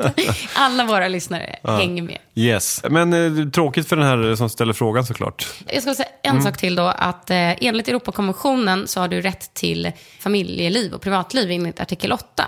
Alla 0.53 0.85
våra 0.85 1.07
lyssnare 1.07 1.55
hänger 1.63 2.03
med. 2.03 2.17
Yes. 2.35 2.81
Men 2.89 3.13
eh, 3.13 3.49
tråkigt 3.49 3.87
för 3.87 3.95
den 3.95 4.05
här 4.05 4.35
som 4.35 4.49
ställer 4.49 4.73
frågan 4.73 5.05
såklart. 5.05 5.47
Jag 5.67 5.81
ska 5.81 5.95
säga 5.95 6.09
en 6.23 6.41
sak 6.41 6.57
till 6.57 6.75
då, 6.75 6.83
att 6.83 7.29
eh, 7.29 7.37
enligt 7.37 7.87
Europakonventionen 7.87 8.87
så 8.87 8.99
har 8.99 9.07
du 9.07 9.21
rätt 9.21 9.53
till 9.53 9.91
familjeliv 10.19 10.93
och 10.93 11.01
privatliv 11.01 11.51
enligt 11.51 11.79
artikel 11.79 12.11
8. 12.11 12.47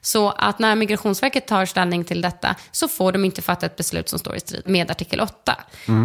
Så 0.00 0.30
att 0.30 0.58
när 0.58 0.74
Migrationsverket 0.74 1.46
tar 1.46 1.66
ställning 1.66 2.04
till 2.04 2.20
detta 2.20 2.54
så 2.70 2.88
får 2.88 3.12
de 3.12 3.24
inte 3.24 3.42
fatta 3.42 3.66
ett 3.66 3.76
beslut 3.76 4.08
som 4.08 4.18
står 4.18 4.36
i 4.36 4.40
strid 4.40 4.62
med 4.66 4.90
artikel 4.90 5.20
8. 5.20 5.56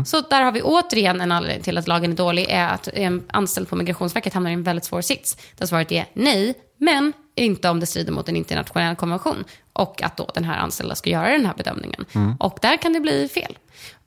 Så 0.05 0.21
där 0.21 0.41
har 0.41 0.51
vi 0.51 0.61
återigen 0.61 1.21
en 1.21 1.31
anledning 1.31 1.63
till 1.63 1.77
att 1.77 1.87
lagen 1.87 2.11
är 2.11 2.15
dålig, 2.15 2.45
är 2.49 2.67
att 2.67 2.87
en 2.87 3.23
anställd 3.27 3.69
på 3.69 3.75
Migrationsverket 3.75 4.33
hamnar 4.33 4.49
i 4.51 4.53
en 4.53 4.63
väldigt 4.63 4.85
svår 4.85 5.01
sits. 5.01 5.37
Där 5.57 5.65
svaret 5.65 5.91
är 5.91 6.05
nej, 6.13 6.53
men 6.77 7.13
inte 7.35 7.69
om 7.69 7.79
det 7.79 7.85
strider 7.85 8.11
mot 8.11 8.29
en 8.29 8.35
internationell 8.35 8.95
konvention. 8.95 9.43
Och 9.73 10.03
att 10.03 10.17
då 10.17 10.31
den 10.33 10.43
här 10.43 10.57
anställda 10.57 10.95
ska 10.95 11.09
göra 11.09 11.31
den 11.31 11.45
här 11.45 11.53
bedömningen. 11.53 12.05
Och 12.39 12.57
där 12.61 12.77
kan 12.77 12.93
det 12.93 12.99
bli 12.99 13.27
fel. 13.27 13.57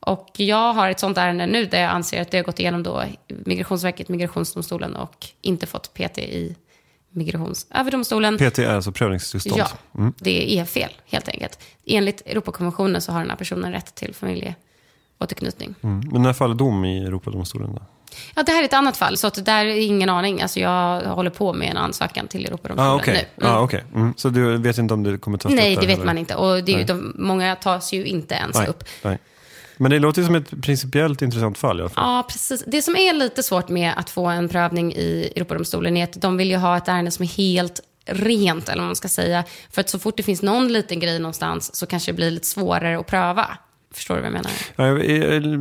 Och 0.00 0.28
jag 0.36 0.72
har 0.72 0.90
ett 0.90 1.00
sånt 1.00 1.18
ärende 1.18 1.46
nu 1.46 1.64
där 1.64 1.80
jag 1.80 1.90
anser 1.90 2.22
att 2.22 2.30
det 2.30 2.38
har 2.38 2.44
gått 2.44 2.60
igenom 2.60 2.82
då 2.82 3.04
Migrationsverket, 3.28 4.08
Migrationsdomstolen 4.08 4.96
och 4.96 5.26
inte 5.40 5.66
fått 5.66 5.94
PT 5.94 6.18
i 6.18 6.56
Migrationsöverdomstolen. 7.10 8.36
PT 8.38 8.58
är 8.58 8.74
alltså 8.74 8.92
prövningstillstånd. 8.92 9.60
Ja, 9.60 10.12
det 10.18 10.58
är 10.58 10.64
fel 10.64 10.90
helt 11.06 11.28
enkelt. 11.28 11.58
Enligt 11.86 12.20
Europakonventionen 12.26 13.00
så 13.00 13.12
har 13.12 13.20
den 13.20 13.30
här 13.30 13.36
personen 13.36 13.72
rätt 13.72 13.94
till 13.94 14.14
familjeåterknytning. 14.14 15.74
Mm. 15.82 16.00
Men 16.12 16.22
när 16.22 16.32
faller 16.32 16.54
dom 16.54 16.84
i 16.84 17.04
Europadomstolen 17.04 17.74
då? 17.74 17.82
Ja, 18.34 18.42
det 18.42 18.52
här 18.52 18.60
är 18.60 18.64
ett 18.64 18.72
annat 18.72 18.96
fall, 18.96 19.16
så 19.16 19.26
att 19.26 19.34
det 19.34 19.42
där 19.42 19.64
är 19.66 19.86
ingen 19.86 20.10
aning. 20.10 20.42
Alltså 20.42 20.60
jag 20.60 21.00
håller 21.00 21.30
på 21.30 21.52
med 21.52 21.70
en 21.70 21.76
ansökan 21.76 22.28
till 22.28 22.46
Europadomstolen 22.46 22.92
Ah, 22.92 22.96
okej. 22.96 23.28
nu. 23.36 23.44
Mm. 23.46 23.56
Ah, 23.56 23.60
okej. 23.60 23.84
Mm. 23.94 24.14
Så 24.16 24.28
du 24.28 24.56
vet 24.58 24.78
inte 24.78 24.94
om 24.94 25.02
det 25.02 25.18
kommer 25.18 25.38
tas 25.38 25.52
upp 25.52 25.56
Nej, 25.56 25.74
det 25.74 25.80
vet 25.80 25.90
heller? 25.90 26.04
man 26.04 26.18
inte. 26.18 26.34
Och 26.34 26.64
det 26.64 26.74
är 26.74 26.86
de, 26.86 27.12
många 27.18 27.56
tas 27.56 27.92
ju 27.92 28.04
inte 28.04 28.34
ens 28.34 28.56
Nej. 28.56 28.66
upp. 28.68 28.84
Nej. 29.02 29.18
Men 29.78 29.90
det 29.90 29.98
låter 29.98 30.22
som 30.22 30.34
ett 30.34 30.62
principiellt 30.62 31.22
intressant 31.22 31.58
fall 31.58 31.78
i 31.78 31.80
alla 31.80 31.90
fall. 31.90 32.04
Ja, 32.04 32.26
precis. 32.28 32.64
Det 32.66 32.82
som 32.82 32.96
är 32.96 33.12
lite 33.12 33.42
svårt 33.42 33.68
med 33.68 33.92
att 33.96 34.10
få 34.10 34.26
en 34.26 34.48
prövning 34.48 34.92
i 34.92 35.32
Europadomstolen 35.36 35.96
är 35.96 36.04
att 36.04 36.20
de 36.20 36.36
vill 36.36 36.50
ju 36.50 36.56
ha 36.56 36.76
ett 36.76 36.88
ärende 36.88 37.10
som 37.10 37.22
är 37.22 37.28
helt 37.28 37.80
rent, 38.06 38.68
eller 38.68 38.82
vad 38.82 38.88
man 38.88 38.96
ska 38.96 39.08
säga. 39.08 39.44
För 39.70 39.80
att 39.80 39.90
så 39.90 39.98
fort 39.98 40.16
det 40.16 40.22
finns 40.22 40.42
någon 40.42 40.68
liten 40.68 41.00
grej 41.00 41.18
någonstans 41.18 41.74
så 41.74 41.86
kanske 41.86 42.12
det 42.12 42.16
blir 42.16 42.30
lite 42.30 42.46
svårare 42.46 42.98
att 42.98 43.06
pröva. 43.06 43.58
Förstår 43.98 44.14
du 44.14 44.20
vad 44.20 44.32
jag 44.32 44.32
menar? 44.32 44.52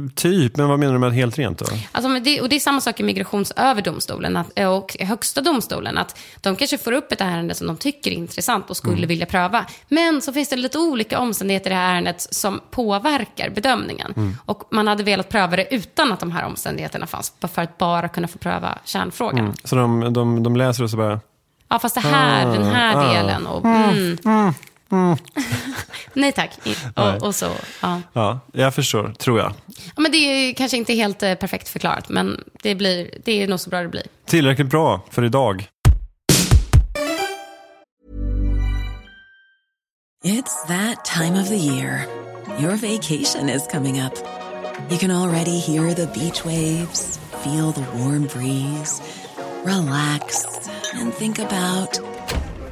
Ja, 0.06 0.10
typ, 0.16 0.58
men 0.58 0.68
vad 0.70 0.80
menar 0.80 0.94
du 0.94 1.00
med 1.00 1.14
helt 1.14 1.38
rent 1.38 1.60
då? 1.60 1.66
Alltså, 1.92 2.10
men 2.10 2.24
det, 2.24 2.42
och 2.42 2.50
det 2.50 2.56
är 2.56 2.60
samma 2.60 2.82
sak 2.82 3.00
i 3.00 3.04
Migrationsöverdomstolen 3.04 4.38
att, 4.38 4.60
och 4.60 4.96
Högsta 5.00 5.42
domstolen. 5.42 5.98
Att 5.98 6.20
de 6.42 6.56
kanske 6.56 6.78
får 6.78 6.92
upp 6.92 7.12
ett 7.12 7.22
ärende 7.22 7.56
som 7.56 7.68
de 7.68 7.78
tycker 7.78 8.12
är 8.12 8.16
intressant 8.16 8.70
och 8.70 8.78
skulle 8.78 8.98
Mm. 8.98 9.08
vilja 9.08 9.26
pröva. 9.26 9.66
Men 9.90 10.22
så 10.22 10.34
finns 10.34 10.50
det 10.50 10.56
lite 10.56 10.78
olika 10.80 11.20
omständigheter 11.20 11.70
i 11.70 11.74
det 11.74 11.80
här 11.80 11.94
ärendet 11.94 12.22
som 12.34 12.60
påverkar 12.72 13.50
bedömningen. 13.50 14.14
Mm. 14.18 14.36
Och 14.46 14.64
man 14.72 14.88
hade 14.88 15.04
velat 15.04 15.30
pröva 15.30 15.56
det 15.56 15.76
utan 15.76 16.12
att 16.12 16.20
de 16.20 16.32
här 16.32 16.46
omständigheterna 16.46 17.08
fanns. 17.08 17.34
För 17.54 17.62
att 17.62 17.78
bara 17.78 18.08
kunna 18.08 18.28
få 18.28 18.38
pröva 18.38 18.78
kärnfrågan. 18.86 19.40
Mm. 19.40 19.54
Så 19.64 19.76
de, 19.76 20.14
de, 20.14 20.44
de 20.44 20.56
läser 20.56 20.84
och 20.84 20.90
så 20.90 20.98
bara, 20.98 21.20
Ja, 21.70 21.80
fast 21.80 21.96
det 21.96 22.02
här, 22.02 22.46
den 22.54 22.64
här 22.64 22.96
Ah. 22.96 23.14
delen. 23.14 23.48
Och, 23.48 23.66
mm. 23.66 24.18
Nej 26.14 26.32
tack. 26.32 26.52
Och, 26.96 27.24
och 27.24 27.36
så, 27.36 27.52
ja. 27.82 28.02
ja, 28.14 28.40
jag 28.52 28.76
förstår, 28.76 29.14
tror 29.20 29.40
jag. 29.40 29.54
ja. 29.96 30.02
Men 30.02 30.12
det 30.12 30.18
är 30.18 30.54
kanske 30.54 30.78
inte 30.78 30.94
helt 30.94 31.24
eh, 31.24 31.36
perfekt 31.36 31.70
förklarat, 31.70 32.10
men 32.10 32.44
det, 32.64 32.76
blir, 32.76 33.10
det 33.26 33.44
är 33.44 33.48
nog 33.48 33.60
så 33.60 33.70
bra 33.70 33.82
det 33.82 33.88
blir. 33.88 34.04
Tillräckligt 34.26 34.68
bra 34.68 35.02
för 35.12 35.24
idag. 35.24 35.68
It's 40.24 40.68
that 40.68 41.06
time 41.06 41.42
of 41.42 41.48
the 41.48 41.58
year. 41.58 42.06
Your 42.60 42.76
vacation 42.76 43.50
is 43.50 43.68
coming 43.68 44.02
up. 44.02 44.14
You 44.90 44.98
can 44.98 45.12
already 45.12 45.60
hear 45.60 45.94
the 45.94 46.08
beach 46.08 46.44
waves, 46.46 47.20
feel 47.44 47.72
the 47.72 47.86
warm 47.98 48.28
breeze, 48.28 49.02
relax, 49.64 50.46
and 50.94 51.14
think 51.14 51.40
about 51.40 52.00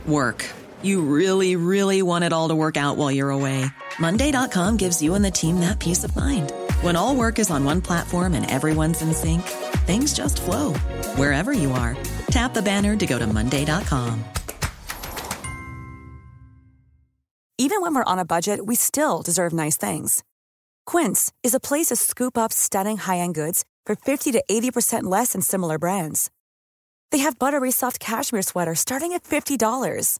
work. 0.06 0.46
You 0.86 1.01
really, 1.01 1.56
really 1.56 2.04
want 2.04 2.25
it 2.25 2.32
all 2.32 2.50
to 2.50 2.56
work 2.56 2.77
out 2.77 2.96
while 2.96 3.12
you're 3.12 3.32
away. 3.32 3.65
Monday.com 3.98 4.77
gives 4.77 5.01
you 5.01 5.15
and 5.15 5.25
the 5.25 5.32
team 5.32 5.62
that 5.62 5.80
peace 5.80 6.04
of 6.04 6.15
mind. 6.15 6.54
When 6.82 6.96
all 6.96 7.15
work 7.15 7.39
is 7.39 7.50
on 7.50 7.65
one 7.65 7.82
platform 7.82 8.36
and 8.36 8.46
everyone's 8.51 9.01
in 9.01 9.12
sync, 9.12 9.42
things 9.88 10.13
just 10.13 10.39
flow 10.39 10.74
wherever 11.18 11.51
you 11.54 11.72
are. 11.72 11.98
Tap 12.27 12.54
the 12.54 12.62
banner 12.62 12.96
to 12.98 13.06
go 13.08 13.18
to 13.18 13.25
Monday.com. 13.25 14.24
Even 17.58 17.82
when 17.82 17.96
we're 17.96 18.12
on 18.12 18.20
a 18.20 18.25
budget, 18.25 18.63
we 18.63 18.75
still 18.75 19.24
deserve 19.24 19.54
nice 19.54 19.77
things. 19.77 20.24
Quince 20.86 21.32
is 21.42 21.56
a 21.56 21.60
place 21.60 21.88
to 21.88 21.96
scoop 21.96 22.38
up 22.38 22.54
stunning 22.54 22.98
high-end 22.98 23.34
goods 23.34 23.65
for 23.88 23.96
50 23.96 24.34
to 24.34 24.44
80% 24.48 25.04
less 25.06 25.34
than 25.34 25.42
similar 25.42 25.80
brands. 25.80 26.30
They 27.12 27.20
have 27.20 27.39
buttery 27.39 27.72
soft 27.72 28.00
cashmere 28.00 28.44
sweaters 28.44 28.82
starting 28.82 29.13
at 29.13 29.24
$50, 29.24 30.20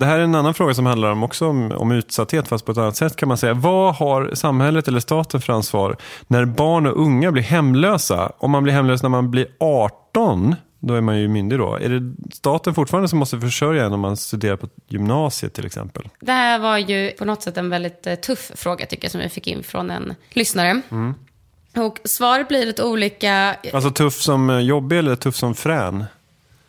Det 0.00 0.06
här 0.06 0.18
är 0.18 0.22
en 0.22 0.34
annan 0.34 0.54
fråga 0.54 0.74
som 0.74 0.86
handlar 0.86 1.10
om, 1.10 1.22
också 1.22 1.48
om, 1.48 1.72
om 1.72 1.92
utsatthet, 1.92 2.48
fast 2.48 2.64
på 2.64 2.72
ett 2.72 2.78
annat 2.78 2.96
sätt 2.96 3.16
kan 3.16 3.28
man 3.28 3.38
säga. 3.38 3.54
Vad 3.54 3.94
har 3.94 4.30
samhället 4.34 4.88
eller 4.88 5.00
staten 5.00 5.40
för 5.40 5.52
ansvar 5.52 5.96
när 6.26 6.44
barn 6.44 6.86
och 6.86 7.02
unga 7.02 7.32
blir 7.32 7.42
hemlösa? 7.42 8.32
Om 8.38 8.50
man 8.50 8.62
blir 8.62 8.72
hemlös 8.72 9.02
när 9.02 9.08
man 9.08 9.30
blir 9.30 9.46
18, 9.60 10.54
då 10.78 10.94
är 10.94 11.00
man 11.00 11.18
ju 11.18 11.28
myndig 11.28 11.58
då. 11.58 11.74
Är 11.74 11.88
det 11.88 12.14
staten 12.34 12.74
fortfarande 12.74 13.08
som 13.08 13.18
måste 13.18 13.40
försörja 13.40 13.84
en 13.84 13.92
om 13.92 14.00
man 14.00 14.16
studerar 14.16 14.56
på 14.56 14.68
gymnasiet 14.88 15.54
till 15.54 15.66
exempel? 15.66 16.08
Det 16.20 16.32
här 16.32 16.58
var 16.58 16.78
ju 16.78 17.10
på 17.10 17.24
något 17.24 17.42
sätt 17.42 17.56
en 17.56 17.70
väldigt 17.70 18.06
eh, 18.06 18.14
tuff 18.14 18.52
fråga 18.54 18.86
tycker 18.86 19.04
jag 19.04 19.12
som 19.12 19.20
vi 19.20 19.28
fick 19.28 19.46
in 19.46 19.62
från 19.62 19.90
en 19.90 20.14
lyssnare. 20.30 20.80
Mm. 20.90 21.14
Och 21.76 21.98
svaret 22.04 22.48
blir 22.48 22.66
lite 22.66 22.84
olika. 22.84 23.56
Alltså 23.72 23.90
tuff 23.90 24.14
som 24.14 24.62
jobbig 24.64 24.98
eller 24.98 25.16
tuff 25.16 25.36
som 25.36 25.54
frän? 25.54 26.04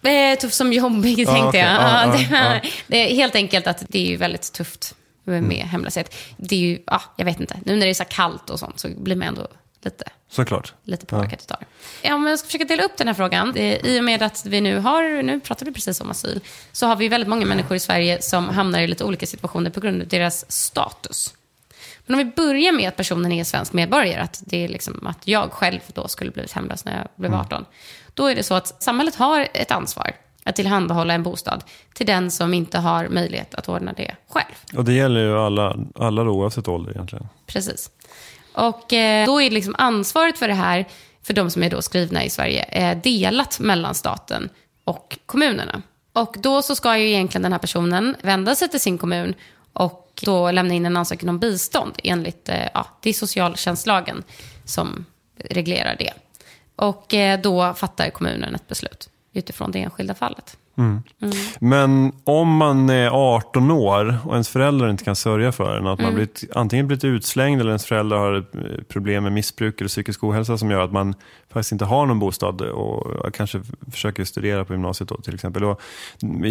Eh, 0.03 0.39
tuff 0.39 0.53
som 0.53 0.73
jobbig 0.73 1.15
tänkte 1.15 1.41
okej. 1.41 1.59
jag. 1.59 1.69
Ja, 1.69 2.15
Ja, 2.15 2.27
ja, 2.31 2.53
det, 2.53 2.61
det 2.87 3.11
är 3.11 3.15
helt 3.15 3.35
enkelt 3.35 3.67
att 3.67 3.83
det 3.89 3.99
är 3.99 4.05
ju 4.05 4.17
väldigt 4.17 4.53
tufft 4.53 4.95
med 5.23 5.65
hemlöshet. 5.65 6.15
Det 6.37 6.55
är 6.55 6.59
ju, 6.59 6.83
ja, 6.87 7.01
jag 7.17 7.25
vet 7.25 7.39
inte. 7.39 7.59
Nu 7.65 7.75
när 7.75 7.85
det 7.85 7.91
är 7.91 7.93
så 7.93 8.05
kallt 8.05 8.49
och 8.49 8.59
sånt 8.59 8.79
så 8.79 8.89
blir 8.89 9.15
man 9.15 9.27
ändå 9.27 9.47
lite 9.83 10.03
Såklart. 10.29 10.73
lite 10.83 11.05
påverkat 11.05 11.41
utav. 11.41 11.57
Ja, 12.01 12.15
om 12.15 12.27
jag 12.27 12.39
ska 12.39 12.45
försöka 12.45 12.65
dela 12.65 12.83
upp 12.83 12.97
den 12.97 13.07
här 13.07 13.13
frågan. 13.13 13.55
Eh, 13.55 13.75
I 13.75 13.99
och 13.99 14.03
med 14.03 14.21
att 14.21 14.45
vi 14.45 14.61
nu 14.61 14.79
har, 14.79 15.23
nu 15.23 15.39
pratar 15.39 15.65
vi 15.65 15.71
precis 15.71 16.01
om 16.01 16.11
asyl, 16.11 16.39
så 16.71 16.87
har 16.87 16.95
vi 16.95 17.07
väldigt 17.07 17.29
många 17.29 17.45
människor 17.45 17.77
i 17.77 17.79
Sverige 17.79 18.21
som 18.21 18.49
hamnar 18.49 18.79
i 18.79 18.87
lite 18.87 19.03
olika 19.03 19.25
situationer 19.25 19.69
på 19.69 19.79
grund 19.79 20.01
av 20.01 20.07
deras 20.07 20.51
status. 20.51 21.33
Men 22.05 22.13
om 22.13 22.17
vi 22.17 22.25
börjar 22.35 22.71
med 22.71 22.87
att 22.87 22.95
personen 22.95 23.31
är 23.31 23.43
svensk 23.43 23.73
medborgare, 23.73 24.21
att 24.21 24.41
det 24.45 24.63
är 24.63 24.67
liksom 24.67 25.07
att 25.07 25.27
jag 25.27 25.51
själv 25.51 25.79
då 25.87 26.07
skulle 26.07 26.31
blivit 26.31 26.51
hemlös 26.51 26.85
när 26.85 26.97
jag 26.97 27.07
blev 27.15 27.33
18. 27.33 27.65
Då 28.13 28.27
är 28.27 28.35
det 28.35 28.43
så 28.43 28.53
att 28.53 28.83
samhället 28.83 29.15
har 29.15 29.47
ett 29.53 29.71
ansvar 29.71 30.15
att 30.43 30.55
tillhandahålla 30.55 31.13
en 31.13 31.23
bostad 31.23 31.63
till 31.93 32.05
den 32.05 32.31
som 32.31 32.53
inte 32.53 32.79
har 32.79 33.07
möjlighet 33.07 33.55
att 33.55 33.69
ordna 33.69 33.93
det 33.93 34.15
själv. 34.29 34.55
Och 34.75 34.85
det 34.85 34.93
gäller 34.93 35.21
ju 35.21 35.39
alla, 35.39 35.77
alla 35.95 36.23
då, 36.23 36.31
oavsett 36.31 36.67
ålder 36.67 36.91
egentligen. 36.91 37.27
Precis. 37.47 37.91
Och 38.53 38.93
eh, 38.93 39.25
då 39.25 39.41
är 39.41 39.51
liksom 39.51 39.75
ansvaret 39.77 40.37
för 40.37 40.47
det 40.47 40.53
här, 40.53 40.85
för 41.23 41.33
de 41.33 41.49
som 41.49 41.63
är 41.63 41.69
då 41.69 41.81
skrivna 41.81 42.23
i 42.23 42.29
Sverige, 42.29 42.63
eh, 42.63 42.97
delat 43.03 43.59
mellan 43.59 43.95
staten 43.95 44.49
och 44.83 45.17
kommunerna. 45.25 45.81
Och 46.13 46.35
då 46.39 46.61
så 46.61 46.75
ska 46.75 46.97
ju 46.97 47.09
egentligen 47.09 47.43
den 47.43 47.51
här 47.51 47.59
personen 47.59 48.15
vända 48.21 48.55
sig 48.55 48.69
till 48.69 48.79
sin 48.79 48.97
kommun 48.97 49.35
och 49.73 50.21
då 50.21 50.51
lämna 50.51 50.73
in 50.73 50.85
en 50.85 50.97
ansökan 50.97 51.29
om 51.29 51.39
bistånd 51.39 51.93
enligt, 52.03 52.49
eh, 52.49 52.67
ja, 52.73 52.87
det 53.01 53.09
är 53.09 53.13
socialtjänstlagen 53.13 54.23
som 54.65 55.05
reglerar 55.37 55.95
det. 55.99 56.13
Och 56.81 57.13
eh, 57.13 57.39
då 57.41 57.73
fattar 57.73 58.09
kommunen 58.09 58.55
ett 58.55 58.67
beslut 58.67 59.09
utifrån 59.33 59.71
det 59.71 59.79
enskilda 59.79 60.13
fallet. 60.13 60.57
Men 61.59 62.11
om 62.23 62.55
man 62.57 62.89
är 62.89 63.09
18 63.35 63.71
år 63.71 64.17
och 64.25 64.31
ens 64.33 64.49
föräldrar 64.49 64.89
inte 64.89 65.03
kan 65.03 65.15
sörja 65.15 65.51
för 65.51 65.77
en, 65.77 65.87
att 65.87 65.99
Mm. 65.99 66.03
man 66.03 66.13
blivit, 66.13 66.43
antingen 66.55 66.87
blivit 66.87 67.03
utslängd 67.03 67.61
eller 67.61 67.69
ens 67.69 67.85
föräldrar 67.85 68.17
har 68.17 68.35
eh, 68.37 68.83
problem 68.89 69.23
med 69.23 69.33
missbruk 69.33 69.81
eller 69.81 69.87
psykisk 69.87 70.23
ohälsa 70.23 70.57
som 70.57 70.71
gör 70.71 70.81
att 70.81 70.91
man 70.91 71.13
faktiskt 71.49 71.71
inte 71.71 71.85
har 71.85 72.05
någon 72.05 72.19
bostad 72.19 72.61
och 72.61 73.33
kanske 73.33 73.61
försöker 73.91 74.25
studera 74.25 74.65
på 74.65 74.73
gymnasiet 74.73 75.09
då 75.09 75.17
till 75.17 75.33
exempel. 75.33 75.63
Och 75.63 75.81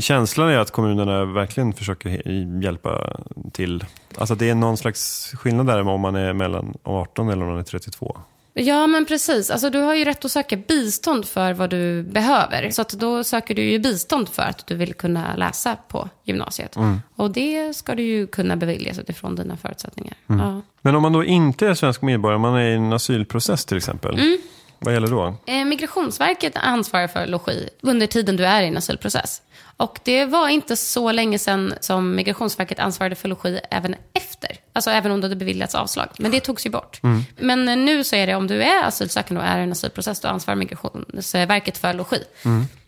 känslan 0.00 0.48
är 0.48 0.58
att 0.58 0.70
kommunerna 0.70 1.24
verkligen 1.24 1.72
försöker 1.72 2.28
hjälpa 2.62 3.16
till. 3.52 3.84
Alltså 4.18 4.34
det 4.34 4.50
är 4.50 4.54
någon 4.54 4.76
slags 4.76 5.32
skillnad 5.34 5.66
där 5.66 5.88
om 5.88 6.00
man 6.00 6.14
är 6.14 6.32
mellan 6.32 6.74
18 6.82 7.28
eller 7.28 7.42
om 7.42 7.48
man 7.50 7.58
är 7.58 7.62
32. 7.62 8.18
Ja, 8.54 8.86
men 8.86 9.04
precis. 9.04 9.50
Alltså, 9.50 9.70
du 9.70 9.78
har 9.78 9.94
ju 9.94 10.04
rätt 10.04 10.24
att 10.24 10.32
söka 10.32 10.56
bistånd 10.56 11.26
för 11.26 11.52
vad 11.52 11.70
du 11.70 12.02
behöver. 12.02 12.70
Så 12.70 12.82
att 12.82 12.90
då 12.90 13.24
söker 13.24 13.54
du 13.54 13.62
ju 13.62 13.78
bistånd 13.78 14.28
för 14.28 14.42
att 14.42 14.66
du 14.66 14.74
vill 14.74 14.94
kunna 14.94 15.36
läsa 15.36 15.76
på 15.76 16.08
gymnasiet. 16.24 16.76
Och 17.16 17.30
det 17.30 17.76
ska 17.76 17.94
du 17.94 18.02
ju 18.02 18.26
kunna 18.26 18.56
beviljas 18.56 18.98
utifrån 18.98 19.36
dina 19.36 19.56
förutsättningar. 19.56 20.14
Ja. 20.26 20.62
Men 20.80 20.96
om 20.96 21.02
man 21.02 21.12
då 21.12 21.24
inte 21.24 21.66
är 21.66 21.74
svensk 21.74 22.02
medborgare, 22.02 22.38
man 22.38 22.54
är 22.54 22.70
i 22.70 22.74
en 22.74 22.92
asylprocess 22.92 23.64
till 23.64 23.76
exempel. 23.76 24.14
Mm. 24.14 24.38
Vad 24.78 24.94
gäller 24.94 25.08
då? 25.08 25.34
Eh, 25.46 25.64
Migrationsverket 25.64 26.56
ansvarar 26.56 27.08
för 27.08 27.26
logi 27.26 27.68
under 27.80 28.06
tiden 28.06 28.36
du 28.36 28.46
är 28.46 28.62
i 28.62 28.66
en 28.66 28.76
asylprocess. 28.76 29.42
Och 29.76 30.00
det 30.04 30.24
var 30.24 30.48
inte 30.48 30.76
så 30.76 31.12
länge 31.12 31.38
sedan 31.38 31.74
som 31.80 32.14
Migrationsverket 32.14 32.78
ansvarade 32.78 33.14
för 33.14 33.28
logi 33.28 33.60
även 33.70 33.94
efter. 34.12 34.50
Alltså 34.72 34.90
även 34.90 35.12
om 35.12 35.20
det 35.20 35.24
hade 35.24 35.36
beviljats 35.36 35.74
avslag. 35.74 36.08
Men 36.18 36.30
det 36.30 36.40
togs 36.40 36.66
ju 36.66 36.70
bort. 36.70 37.00
Men 37.36 37.68
eh, 37.68 37.76
nu 37.76 38.04
så 38.04 38.16
är 38.16 38.26
det 38.26 38.34
om 38.34 38.46
du 38.46 38.62
är 38.62 38.84
asylsökande 38.84 39.42
och 39.42 39.48
är 39.48 39.58
i 39.58 39.62
en 39.62 39.72
asylprocess, 39.72 40.20
då 40.20 40.28
ansvarar 40.28 40.56
Migrationsverket 40.56 41.78
för 41.78 41.94
logi. 41.94 42.24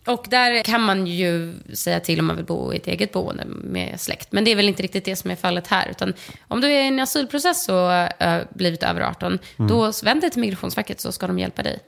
Och 0.05 0.25
där 0.29 0.63
kan 0.63 0.81
man 0.81 1.07
ju 1.07 1.53
säga 1.73 1.99
till 1.99 2.19
om 2.19 2.25
man 2.25 2.35
vill 2.35 2.45
bo 2.45 2.73
i 2.73 2.77
ett 2.77 2.87
eget 2.87 3.11
boende 3.11 3.45
med 3.45 4.01
släkt. 4.01 4.31
Men 4.31 4.43
det 4.45 4.51
är 4.51 4.55
väl 4.55 4.67
inte 4.67 4.83
riktigt 4.83 5.05
det 5.05 5.15
som 5.15 5.31
är 5.31 5.35
fallet 5.35 5.67
här. 5.67 5.87
Utan 5.89 6.13
om 6.47 6.61
du 6.61 6.67
är 6.67 6.83
i 6.83 6.87
en 6.87 6.99
asylprocess 6.99 7.69
och 7.69 7.91
äh, 7.93 8.43
blivit 8.49 8.83
över 8.83 9.01
18, 9.01 9.39
då 9.57 9.91
vänd 10.03 10.21
dig 10.21 10.29
till 10.29 10.41
Migrationsverket 10.41 11.01
så 11.01 11.11
ska 11.11 11.27
de 11.27 11.39
hjälpa 11.39 11.63
dig 11.63 11.79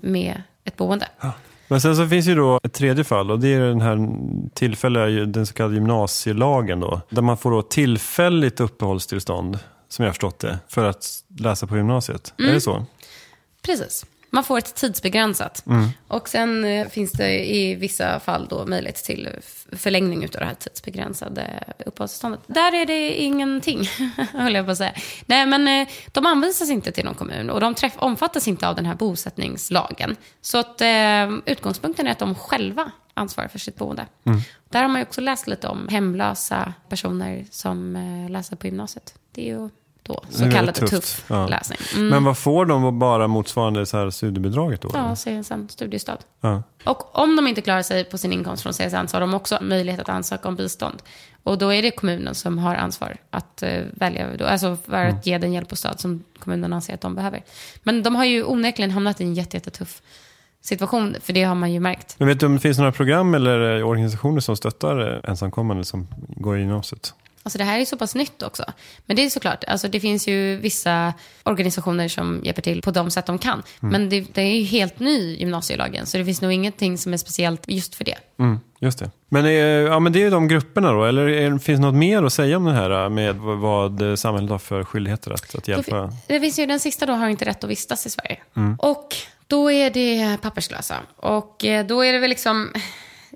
med 0.00 0.42
ett 0.64 0.76
boende. 0.76 1.08
Men 1.68 1.80
sen 1.80 1.96
så 1.96 2.08
finns 2.08 2.26
ju 2.26 2.34
då 2.34 2.60
ett 2.62 2.72
tredje 2.72 3.04
fall 3.04 3.30
och 3.30 3.40
det 3.40 3.48
är 3.48 3.60
den 3.60 3.80
här 3.80 4.08
tillfälliga, 4.54 5.06
den 5.26 5.46
så 5.46 5.54
kallade 5.54 5.74
gymnasielagen 5.74 6.80
då. 6.80 7.00
Där 7.08 7.22
man 7.22 7.36
får 7.36 7.50
då 7.50 7.62
tillfälligt 7.62 8.60
uppehållstillstånd, 8.60 9.58
som 9.88 10.02
jag 10.02 10.08
har 10.08 10.12
förstått 10.12 10.38
det, 10.38 10.58
för 10.68 10.84
att 10.84 11.06
läsa 11.38 11.66
på 11.66 11.76
gymnasiet. 11.76 12.34
Är 12.38 12.52
det 12.52 12.60
så? 12.60 12.86
Precis. 13.62 14.06
Man 14.34 14.44
får 14.44 14.58
ett 14.58 14.74
tidsbegränsat. 14.74 15.62
Och 16.08 16.28
sen 16.28 16.64
eh, 16.64 16.88
finns 16.88 17.12
det 17.12 17.54
i 17.54 17.74
vissa 17.74 18.20
fall 18.20 18.46
då 18.50 18.66
möjlighet 18.66 18.96
till 19.04 19.28
förlängning 19.72 20.24
av 20.24 20.30
det 20.30 20.44
här 20.44 20.54
tidsbegränsade 20.54 21.64
uppehållstillståndet. 21.86 22.40
Där 22.46 22.74
är 22.74 22.86
det 22.86 23.14
ingenting, 23.14 23.88
höll 24.32 24.54
jag 24.54 24.64
på 24.64 24.72
att 24.72 24.78
säga. 24.78 24.92
Nej, 25.26 25.46
men 25.46 25.68
eh, 25.68 25.88
de 26.12 26.26
anvisas 26.26 26.70
inte 26.70 26.92
till 26.92 27.04
någon 27.04 27.14
kommun 27.14 27.50
och 27.50 27.60
de 27.60 27.74
träff- 27.74 27.98
omfattas 27.98 28.48
inte 28.48 28.68
av 28.68 28.74
den 28.76 28.86
här 28.86 28.94
bosättningslagen. 28.94 30.16
Så 30.40 30.58
att 30.58 30.80
eh, 30.80 31.30
utgångspunkten 31.46 32.06
är 32.06 32.10
att 32.10 32.18
de 32.18 32.34
själva 32.34 32.90
ansvarar 33.14 33.48
för 33.48 33.58
sitt 33.58 33.76
boende. 33.76 34.06
Mm. 34.26 34.40
Där 34.68 34.82
har 34.82 34.88
man 34.88 35.00
ju 35.00 35.06
också 35.06 35.20
läst 35.20 35.46
lite 35.46 35.68
om 35.68 35.88
hemlösa 35.88 36.72
personer 36.88 37.44
som 37.50 37.96
eh, 37.96 38.30
läser 38.30 38.56
på 38.56 38.66
gymnasiet. 38.66 39.14
Det 39.32 39.50
är 39.50 39.54
ju 39.58 39.68
då 40.06 40.20
så 40.30 40.50
kallad 40.50 40.74
tufft. 40.74 40.92
tuff 40.92 41.24
Ja. 41.28 41.46
läsning. 41.46 41.78
Mm. 41.94 42.08
Men 42.08 42.24
vad 42.24 42.38
får 42.38 42.66
de 42.66 42.98
bara 42.98 43.26
motsvarande 43.28 43.86
så 43.86 43.96
här 43.96 44.10
studiebidraget 44.10 44.80
då? 44.82 44.90
Ja? 44.94 45.14
CSN, 45.16 45.68
studiestöd. 45.68 46.18
Ja. 46.40 46.62
Och 46.84 47.18
om 47.18 47.36
de 47.36 47.46
inte 47.46 47.60
klarar 47.60 47.82
sig 47.82 48.04
på 48.04 48.18
sin 48.18 48.32
inkomst 48.32 48.62
från 48.62 48.72
CSN 48.72 49.06
så 49.08 49.16
har 49.16 49.20
de 49.20 49.34
också 49.34 49.58
möjlighet 49.62 50.00
att 50.00 50.08
ansöka 50.08 50.48
om 50.48 50.56
bistånd. 50.56 51.02
Och 51.42 51.58
då 51.58 51.72
är 51.72 51.82
det 51.82 51.90
kommunen 51.90 52.34
som 52.34 52.58
har 52.58 52.74
ansvar 52.74 53.16
att 53.30 53.62
eh, 53.62 53.82
välja, 53.92 54.36
då, 54.36 54.44
alltså 54.44 54.76
för 54.76 54.94
Mm. 55.04 55.16
att 55.16 55.26
ge 55.26 55.38
den 55.38 55.52
hjälp 55.52 55.72
och 55.72 55.78
stöd 55.78 56.00
som 56.00 56.24
kommunen 56.38 56.72
anser 56.72 56.94
att 56.94 57.00
de 57.00 57.14
behöver. 57.14 57.42
Men 57.82 58.02
de 58.02 58.16
har 58.16 58.24
ju 58.24 58.44
onekligen 58.44 58.90
hamnat 58.90 59.20
i 59.20 59.24
en 59.24 59.34
jätte, 59.34 59.56
jättetuff 59.56 60.02
situation, 60.60 61.16
för 61.22 61.32
det 61.32 61.42
har 61.44 61.54
man 61.54 61.72
ju 61.72 61.80
märkt. 61.80 62.14
Men 62.18 62.28
vet 62.28 62.40
du 62.40 62.46
om 62.46 62.54
det 62.54 62.60
finns 62.60 62.78
några 62.78 62.92
program 62.92 63.34
eller 63.34 63.78
eh, 63.78 63.88
organisationer 63.88 64.40
som 64.40 64.56
stöttar 64.56 65.14
eh, 65.24 65.30
ensamkommande 65.30 65.84
som 65.84 66.08
går 66.36 66.56
i 66.56 66.60
gymnasiet? 66.60 67.14
Alltså 67.44 67.58
det 67.58 67.64
här 67.64 67.78
är 67.78 67.84
så 67.84 67.96
pass 67.96 68.14
nytt 68.14 68.42
också. 68.42 68.64
Men 69.06 69.16
det 69.16 69.24
är 69.24 69.30
såklart, 69.30 69.64
alltså 69.64 69.88
det 69.88 70.00
finns 70.00 70.28
ju 70.28 70.56
vissa 70.56 71.14
organisationer 71.42 72.08
som 72.08 72.40
hjälper 72.44 72.62
till 72.62 72.82
på 72.82 72.90
de 72.90 73.10
sätt 73.10 73.26
de 73.26 73.38
kan. 73.38 73.62
Men 73.80 74.08
det, 74.08 74.20
det 74.34 74.42
är 74.42 74.56
ju 74.56 74.64
helt 74.64 74.98
ny 74.98 75.36
gymnasielagen, 75.36 76.06
så 76.06 76.18
det 76.18 76.24
finns 76.24 76.42
nog 76.42 76.52
ingenting 76.52 76.98
som 76.98 77.12
är 77.12 77.16
speciellt 77.16 77.62
just 77.66 77.94
för 77.94 78.04
det. 78.04 78.16
Mm, 78.38 78.60
just 78.78 78.98
det. 78.98 79.10
Men, 79.28 79.44
eh, 79.44 79.52
ja, 79.52 80.00
men 80.00 80.12
det 80.12 80.18
är 80.18 80.24
ju 80.24 80.30
de 80.30 80.48
grupperna 80.48 80.92
då, 80.92 81.04
eller 81.04 81.28
är, 81.28 81.58
finns 81.58 81.80
det 81.80 81.86
något 81.86 81.94
mer 81.94 82.22
att 82.22 82.32
säga 82.32 82.56
om 82.56 82.64
det 82.64 82.72
här 82.72 83.04
eh, 83.04 83.08
med 83.08 83.36
vad 83.36 84.18
samhället 84.18 84.50
har 84.50 84.58
för 84.58 84.84
skyldigheter 84.84 85.30
att, 85.30 85.54
att 85.54 85.68
hjälpa? 85.68 86.12
Det 86.26 86.40
finns 86.40 86.58
ju, 86.58 86.66
den 86.66 86.80
sista 86.80 87.06
då 87.06 87.12
har 87.12 87.28
inte 87.28 87.44
rätt 87.44 87.64
att 87.64 87.70
vistas 87.70 88.06
i 88.06 88.10
Sverige. 88.10 88.38
Och 88.78 89.16
då 89.46 89.72
är 89.72 89.90
det 89.90 90.38
papperslösa. 90.42 90.96
Och 91.16 91.64
eh, 91.64 91.86
då 91.86 92.04
är 92.04 92.12
det 92.12 92.18
väl 92.18 92.30
liksom, 92.30 92.72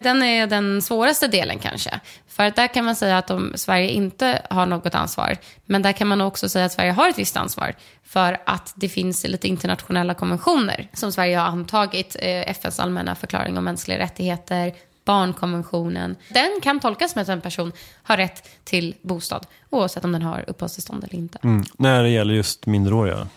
den 0.00 0.22
är 0.22 0.46
den 0.46 0.82
svåraste 0.82 1.28
delen 1.28 1.58
kanske. 1.58 2.00
För 2.28 2.44
att 2.44 2.56
där 2.56 2.66
kan 2.66 2.84
man 2.84 2.96
säga 2.96 3.18
att 3.18 3.30
om 3.30 3.52
Sverige 3.54 3.88
inte 3.88 4.42
har 4.50 4.66
något 4.66 4.94
ansvar, 4.94 5.36
men 5.66 5.82
där 5.82 5.92
kan 5.92 6.08
man 6.08 6.20
också 6.20 6.48
säga 6.48 6.64
att 6.64 6.72
Sverige 6.72 6.92
har 6.92 7.08
ett 7.08 7.18
visst 7.18 7.36
ansvar. 7.36 7.74
För 8.04 8.38
att 8.46 8.72
det 8.76 8.88
finns 8.88 9.24
lite 9.24 9.48
internationella 9.48 10.14
konventioner 10.14 10.88
som 10.92 11.12
Sverige 11.12 11.38
har 11.38 11.46
antagit. 11.46 12.16
Eh, 12.20 12.50
FNs 12.50 12.80
allmänna 12.80 13.14
förklaring 13.14 13.58
om 13.58 13.64
mänskliga 13.64 13.98
rättigheter, 13.98 14.72
barnkonventionen. 15.04 16.16
Den 16.28 16.60
kan 16.62 16.80
tolkas 16.80 17.12
som 17.12 17.22
att 17.22 17.28
en 17.28 17.40
person 17.40 17.72
har 18.02 18.16
rätt 18.16 18.48
till 18.64 18.94
bostad, 19.02 19.46
oavsett 19.70 20.04
om 20.04 20.12
den 20.12 20.22
har 20.22 20.44
uppehållstillstånd 20.46 21.04
eller 21.04 21.14
inte. 21.14 21.38
Mm, 21.42 21.64
när 21.78 22.02
det 22.02 22.08
gäller 22.08 22.34
just 22.34 22.66
minderåriga? 22.66 23.28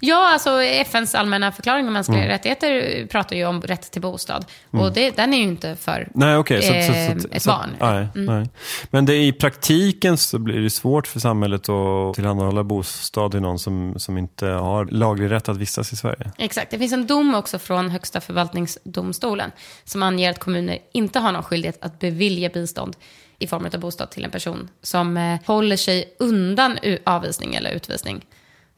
Ja, 0.00 0.32
alltså 0.32 0.62
FNs 0.62 1.14
allmänna 1.14 1.52
förklaring 1.52 1.86
om 1.86 1.92
mänskliga 1.92 2.18
Mm. 2.18 2.28
rättigheter 2.28 3.06
pratar 3.06 3.36
ju 3.36 3.46
om 3.46 3.62
rätt 3.62 3.90
till 3.92 4.02
bostad. 4.02 4.44
Och 4.70 4.92
det, 4.92 5.16
den 5.16 5.32
är 5.34 5.36
ju 5.36 5.42
inte 5.42 5.76
för 5.76 6.08
Nej, 6.14 6.36
okej. 6.36 6.62
så- 6.62 6.66
så- 6.72 6.92
så- 6.92 6.98
eh, 6.98 7.18
så- 7.18 7.28
ett 7.32 7.44
barn. 7.46 7.70
Mm. 7.80 8.08
Nej, 8.14 8.26
nej. 8.36 8.48
Men 8.90 9.06
det, 9.06 9.14
i 9.16 9.32
praktiken 9.32 10.16
så 10.16 10.38
blir 10.38 10.60
det 10.60 10.70
svårt 10.70 11.06
för 11.06 11.20
samhället 11.20 11.68
att 11.68 12.14
tillhandahålla 12.14 12.64
bostad 12.64 13.30
till 13.30 13.40
någon 13.40 13.58
som, 13.58 13.94
som 13.98 14.18
inte 14.18 14.46
har 14.46 14.84
laglig 14.84 15.30
rätt 15.30 15.48
att 15.48 15.56
vistas 15.56 15.92
i 15.92 15.96
Sverige. 15.96 16.32
Exakt. 16.38 16.70
Det 16.70 16.78
finns 16.78 16.92
en 16.92 17.06
dom 17.06 17.34
också 17.34 17.58
från 17.58 17.90
Högsta 17.90 18.20
förvaltningsdomstolen 18.20 19.50
som 19.84 20.02
anger 20.02 20.30
att 20.30 20.38
kommuner 20.38 20.78
inte 20.92 21.18
har 21.18 21.32
någon 21.32 21.42
skyldighet 21.42 21.78
att 21.84 21.98
bevilja 21.98 22.48
bistånd 22.48 22.96
i 23.38 23.46
form 23.46 23.68
av 23.74 23.80
bostad 23.80 24.10
till 24.10 24.24
en 24.24 24.30
person 24.30 24.68
som 24.82 25.16
eh, 25.16 25.38
håller 25.46 25.76
sig 25.76 26.16
undan 26.18 26.78
avvisning 27.04 27.54
eller 27.54 27.70
utvisning. 27.70 28.24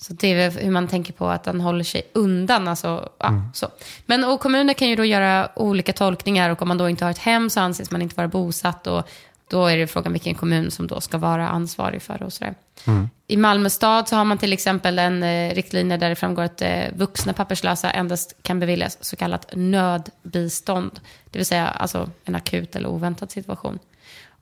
Så 0.01 0.13
det 0.13 0.33
är 0.33 0.51
hur 0.51 0.71
man 0.71 0.89
tänker 0.89 1.13
på 1.13 1.29
att 1.29 1.45
den 1.45 1.61
håller 1.61 1.85
sig 1.85 2.03
undan. 2.13 2.69
Alltså, 2.69 3.09
ja, 3.19 3.43
så. 3.55 3.69
Men 4.07 4.25
och 4.25 4.41
kommuner 4.41 4.75
kan 4.75 4.89
ju 4.89 4.97
då 4.97 5.05
göra 5.05 5.49
olika 5.57 5.93
tolkningar 5.93 6.51
och 6.51 6.63
om 6.63 6.69
man 6.69 6.79
då 6.79 6.89
inte 6.89 7.05
har 7.05 7.11
ett 7.11 7.19
hem 7.19 7.51
så 7.51 7.61
anses 7.61 7.91
man 7.91 8.03
inte 8.03 8.17
vara 8.17 8.29
bosatt. 8.29 8.87
Och 8.87 9.09
då 9.49 9.67
är 9.67 9.77
det 9.77 9.87
frågan 9.87 10.13
vilken 10.13 10.35
kommun 10.35 10.71
som 10.71 10.87
då 10.87 11.01
ska 11.01 11.19
vara 11.19 11.49
ansvarig 11.49 12.03
för 12.03 12.19
det 12.19 12.25
och 12.25 12.33
sådär. 12.33 12.55
I 13.27 13.37
Malmö 13.37 13.71
stad 13.71 14.09
så 14.09 14.17
har 14.17 14.25
man 14.25 14.39
till 14.39 14.53
exempel 14.53 14.99
en 14.99 15.23
eh, 15.23 15.55
riktlinje 15.55 15.97
där 15.97 16.09
det 16.09 16.17
framgår 16.17 16.43
att 16.43 16.63
eh, 16.63 16.85
vuxna 16.95 17.33
papperslösa 17.33 17.91
endast 17.91 18.37
kan 18.43 18.61
beviljas 18.61 18.99
så 19.01 19.17
kallat 19.17 19.51
nödbistånd. 19.55 21.01
Det 21.31 21.39
vill 21.39 21.47
säga 21.47 21.67
alltså 21.69 22.11
en 22.25 22.35
akut 22.35 22.77
eller 22.77 22.89
oväntad 22.89 23.31
situation. 23.31 23.79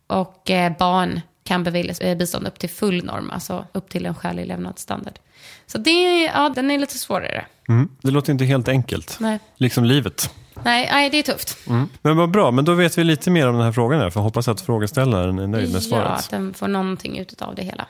Och 0.06 0.50
eh, 0.50 0.72
barn 0.78 1.20
kan 1.44 1.64
beviljas 1.64 2.00
eh, 2.00 2.16
bistånd 2.16 2.46
upp 2.46 2.58
till 2.58 2.70
full 2.70 3.04
norm, 3.04 3.30
alltså 3.30 3.66
upp 3.72 3.88
till 3.88 4.06
en 4.06 4.14
skälig 4.14 4.46
levnadsstandard. 4.46 5.18
Så 5.66 5.78
det, 5.78 6.22
ja, 6.24 6.48
den 6.54 6.70
är 6.70 6.78
lite 6.78 6.98
svårare. 6.98 7.44
Mm. 7.68 7.88
Det 8.02 8.10
låter 8.10 8.32
inte 8.32 8.44
helt 8.44 8.68
enkelt. 8.68 9.16
Nej, 9.20 9.38
Liksom 9.56 9.84
livet. 9.84 10.30
nej, 10.64 10.88
nej 10.92 11.10
det 11.10 11.18
är 11.18 11.22
tufft. 11.22 11.58
Men 12.02 12.16
vad 12.16 12.30
bra, 12.30 12.50
men 12.50 12.64
då 12.64 12.74
vet 12.74 12.98
vi 12.98 13.04
lite 13.04 13.30
mer 13.30 13.48
om 13.48 13.54
den 13.56 13.64
här 13.64 13.72
frågan. 13.72 14.00
Här, 14.00 14.10
för 14.10 14.20
jag 14.20 14.24
hoppas 14.24 14.48
att 14.48 14.60
frågeställaren 14.60 15.38
är 15.38 15.46
nöjd 15.46 15.72
med 15.72 15.76
Ja, 15.76 15.80
svaret. 15.80 16.18
att 16.18 16.30
den 16.30 16.54
får 16.54 16.68
någonting 16.68 17.18
ut 17.18 17.42
av 17.42 17.54
det 17.54 17.62
hela. 17.62 17.86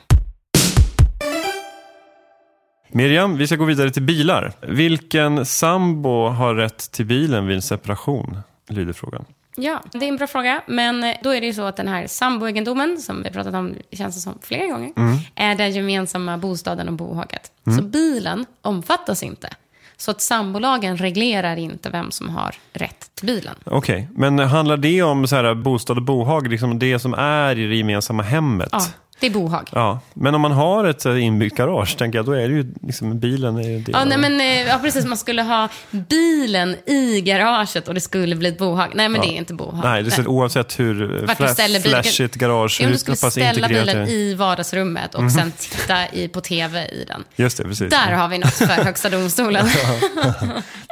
Miriam, 2.89 3.37
vi 3.37 3.47
ska 3.47 3.57
gå 3.57 3.65
vidare 3.65 3.91
till 3.91 4.03
bilar. 4.03 4.53
Vilken 4.69 5.47
sambo 5.47 6.29
har 6.29 6.55
rätt 6.55 6.91
till 6.93 7.07
bilen 7.07 7.47
vid 7.47 7.57
en 7.57 7.63
separation? 7.63 8.39
Lyder 8.69 8.93
frågan. 8.93 9.25
Ja, 9.57 9.83
det 9.93 10.05
är 10.05 10.09
en 10.09 10.17
bra 10.17 10.27
fråga. 10.27 10.63
Men 10.67 11.05
eh, 11.05 11.17
då 11.23 11.31
är 11.31 11.41
det 11.41 11.47
ju 11.47 11.53
så 11.55 11.63
att 11.63 11.77
den 11.77 11.89
här 11.89 12.07
samboegendomen, 12.07 12.99
som 12.99 13.23
vi 13.23 13.31
pratat 13.31 13.55
om, 13.55 13.75
känns 13.93 14.15
det 14.15 14.21
som 14.21 14.39
flera 14.43 14.67
gånger, 14.67 14.93
är 15.35 15.55
den 15.55 15.73
gemensamma 15.73 16.39
bostaden 16.39 16.89
och 16.89 16.95
bohaget. 16.95 17.53
Så 17.77 17.83
bilen 17.83 18.47
omfattas 18.63 19.23
inte. 19.23 19.49
Så 19.97 20.11
att 20.11 20.21
sambolagen 20.21 20.97
reglerar 20.97 21.57
inte 21.57 21.91
vem 21.91 22.11
som 22.11 22.29
har 22.29 22.55
rätt 22.73 23.11
till 23.15 23.27
bilen. 23.27 23.55
Okej, 23.65 24.09
men 24.15 24.39
handlar 24.39 24.77
det 24.77 25.03
om 25.03 25.27
så 25.27 25.37
här, 25.37 25.55
bostad 25.55 25.97
och 25.97 26.03
bohag, 26.03 26.49
liksom 26.49 26.79
det 26.79 26.99
som 26.99 27.15
är 27.15 27.59
i 27.59 27.67
det 27.67 27.77
gemensamma 27.77 28.23
hemmet? 28.23 28.69
Ja, 28.73 28.87
det 29.21 29.27
är 29.27 29.31
bohag. 29.31 29.69
Ja, 29.73 30.01
men 30.15 30.35
om 30.35 30.41
man 30.41 30.53
har 30.53 30.85
ett 30.85 31.05
här, 31.05 31.17
inbyggt 31.17 31.57
garage, 31.57 31.99
tänker 31.99 32.19
jag, 32.19 32.27
då 32.27 32.33
är 32.33 32.49
det 32.49 32.55
ju 32.55 32.75
liksom 32.83 33.19
bilen. 33.19 33.57
Är 33.59 33.79
det 33.79 33.93
Ja, 33.93 34.05
nej, 34.05 34.19
men, 34.19 34.41
eh, 34.41 34.47
ja, 34.69 34.79
precis. 34.83 35.05
Man 35.05 35.17
skulle 35.17 35.43
ha 35.43 35.69
bilen 35.91 36.77
i 36.87 37.21
garaget 37.21 37.89
och 37.89 37.95
det 37.95 38.01
skulle 38.01 38.37
bli 38.37 38.49
ett 38.49 38.59
bohag. 38.59 38.93
Nej, 38.95 39.09
men 39.09 39.21
det 39.21 39.27
är 39.27 39.37
inte 39.37 39.55
bohag. 39.55 39.85
Nej, 39.85 40.03
det 40.03 40.19
är 40.19 40.29
oavsett 40.29 40.79
hur 40.81 41.25
Vart 41.27 41.39
du 41.39 41.45
fla- 41.45 41.49
ställer 41.49 41.81
bilen. 41.81 42.03
flashigt 42.03 42.35
garage, 42.35 42.81
hur 42.83 42.91
du 42.91 42.99
skulle 42.99 43.17
ställa 43.17 43.69
bilen 43.69 44.09
i 44.09 44.35
vardagsrummet 44.35 45.15
och 45.15 45.33
sen 45.33 45.53
titta 45.59 46.09
i, 46.13 46.29
på 46.29 46.41
tv 46.41 46.85
i 46.89 47.05
den. 47.09 47.25
Just 47.37 47.59
det, 47.59 47.65
precis. 47.65 47.91
Där 47.91 48.13
har 48.13 48.29
vi 48.29 48.39
något 48.39 48.55
för 48.55 48.67
Högsta 48.85 49.09
domstolen. 49.11 49.67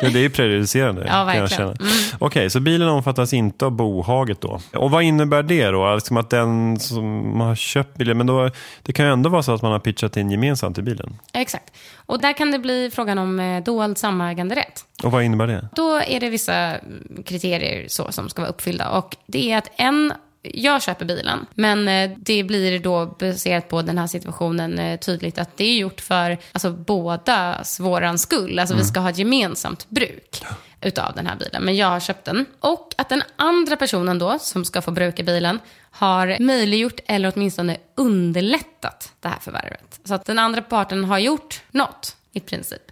Det, 0.01 0.09
det 0.09 0.19
är 0.19 0.23
ju 0.23 0.31
prejudicerande. 0.31 1.07
Ja, 1.09 1.25
verkligen. 1.25 1.63
Mm. 1.63 1.77
Okej, 2.19 2.51
så 2.51 2.61
bilen 2.61 2.89
omfattas 2.89 3.33
inte 3.33 3.65
av 3.67 3.71
bohaget 3.73 4.41
då. 4.41 4.61
Och 4.75 4.91
vad 4.91 5.03
innebär 5.03 5.43
det 5.43 5.67
då? 5.71 5.95
Liksom 5.95 6.17
att 6.17 6.31
den 6.31 6.81
som 6.81 7.41
har 7.41 7.55
köpt 7.55 7.97
bilen, 7.97 8.13
men 8.14 8.27
då, 8.27 8.50
det 8.83 8.92
kan 8.92 9.07
ju 9.07 9.12
ändå 9.12 9.31
vara 9.31 9.42
så 9.42 9.55
att 9.55 9.62
man 9.62 9.72
har 9.72 9.79
pitchat 9.79 10.16
in 10.16 10.31
gemensamt 10.31 10.79
i 10.79 10.83
bilen. 10.83 11.16
Exakt. 11.33 11.77
Och 11.96 12.20
där 12.20 12.33
kan 12.33 12.50
det 12.50 12.59
bli 12.59 12.90
frågan 12.94 13.18
om 13.18 13.40
eh, 13.40 13.62
dold 13.62 13.98
samäganderätt. 13.98 14.85
Och 15.03 15.12
vad 15.12 15.22
innebär 15.22 15.46
det? 15.46 15.68
Då 15.74 15.96
är 15.96 16.20
det 16.20 16.31
vissa 16.31 16.55
mm, 16.55 17.22
kriterier 17.27 17.88
så 17.88 18.12
som 18.12 18.29
ska 18.29 18.42
vara 18.42 18.50
uppfyllda. 18.50 18.90
Och 18.90 19.16
det 19.27 19.53
är 19.53 19.59
att 19.59 19.70
en, 19.77 20.12
jag 20.44 20.83
köper 20.83 21.04
bilen, 21.04 21.46
men 21.54 21.88
eh, 21.88 22.11
det 22.16 22.44
blir 22.44 22.78
då 22.78 23.07
baserat 23.07 23.68
på 23.68 23.83
den 23.83 23.98
här 23.98 24.07
situationen 24.07 24.78
eh, 24.78 24.98
tydligt 24.98 25.38
att 25.38 25.57
det 25.57 25.64
är 25.64 25.76
gjort 25.76 26.00
för 26.00 26.38
alltså, 26.52 26.70
bådas 26.70 27.80
våran 27.80 28.18
skull. 28.18 28.59
Alltså 28.59 28.76
vi 28.76 28.85
ska 28.85 29.00
ha 29.00 29.11
ett 29.11 29.18
gemensamt 29.18 29.90
bruk 29.90 30.44
utav 30.80 31.14
den 31.14 31.26
här 31.26 31.37
bilen. 31.37 31.62
Men 31.62 31.76
jag 31.76 31.87
har 31.87 32.00
köpt 32.00 32.24
den. 32.24 32.46
Och 32.61 32.94
att 32.96 33.09
den 33.09 33.22
andra 33.37 33.76
personen 33.76 34.18
då, 34.18 34.38
som 34.38 34.64
ska 34.64 34.83
få 34.83 34.90
bruka 34.90 35.22
bilen, 35.22 35.59
har 35.90 36.37
möjliggjort 36.40 37.00
eller 37.07 37.33
åtminstone 37.35 37.76
underlättat 37.94 39.12
det 39.20 39.28
här 39.28 39.38
förvärvet. 39.40 40.00
Så 40.04 40.14
att 40.14 40.26
den 40.26 40.38
andra 40.38 40.62
parten 40.62 41.04
har 41.04 41.18
gjort 41.18 41.62
något 41.70 42.16
i 42.33 42.40
princip. 42.40 42.83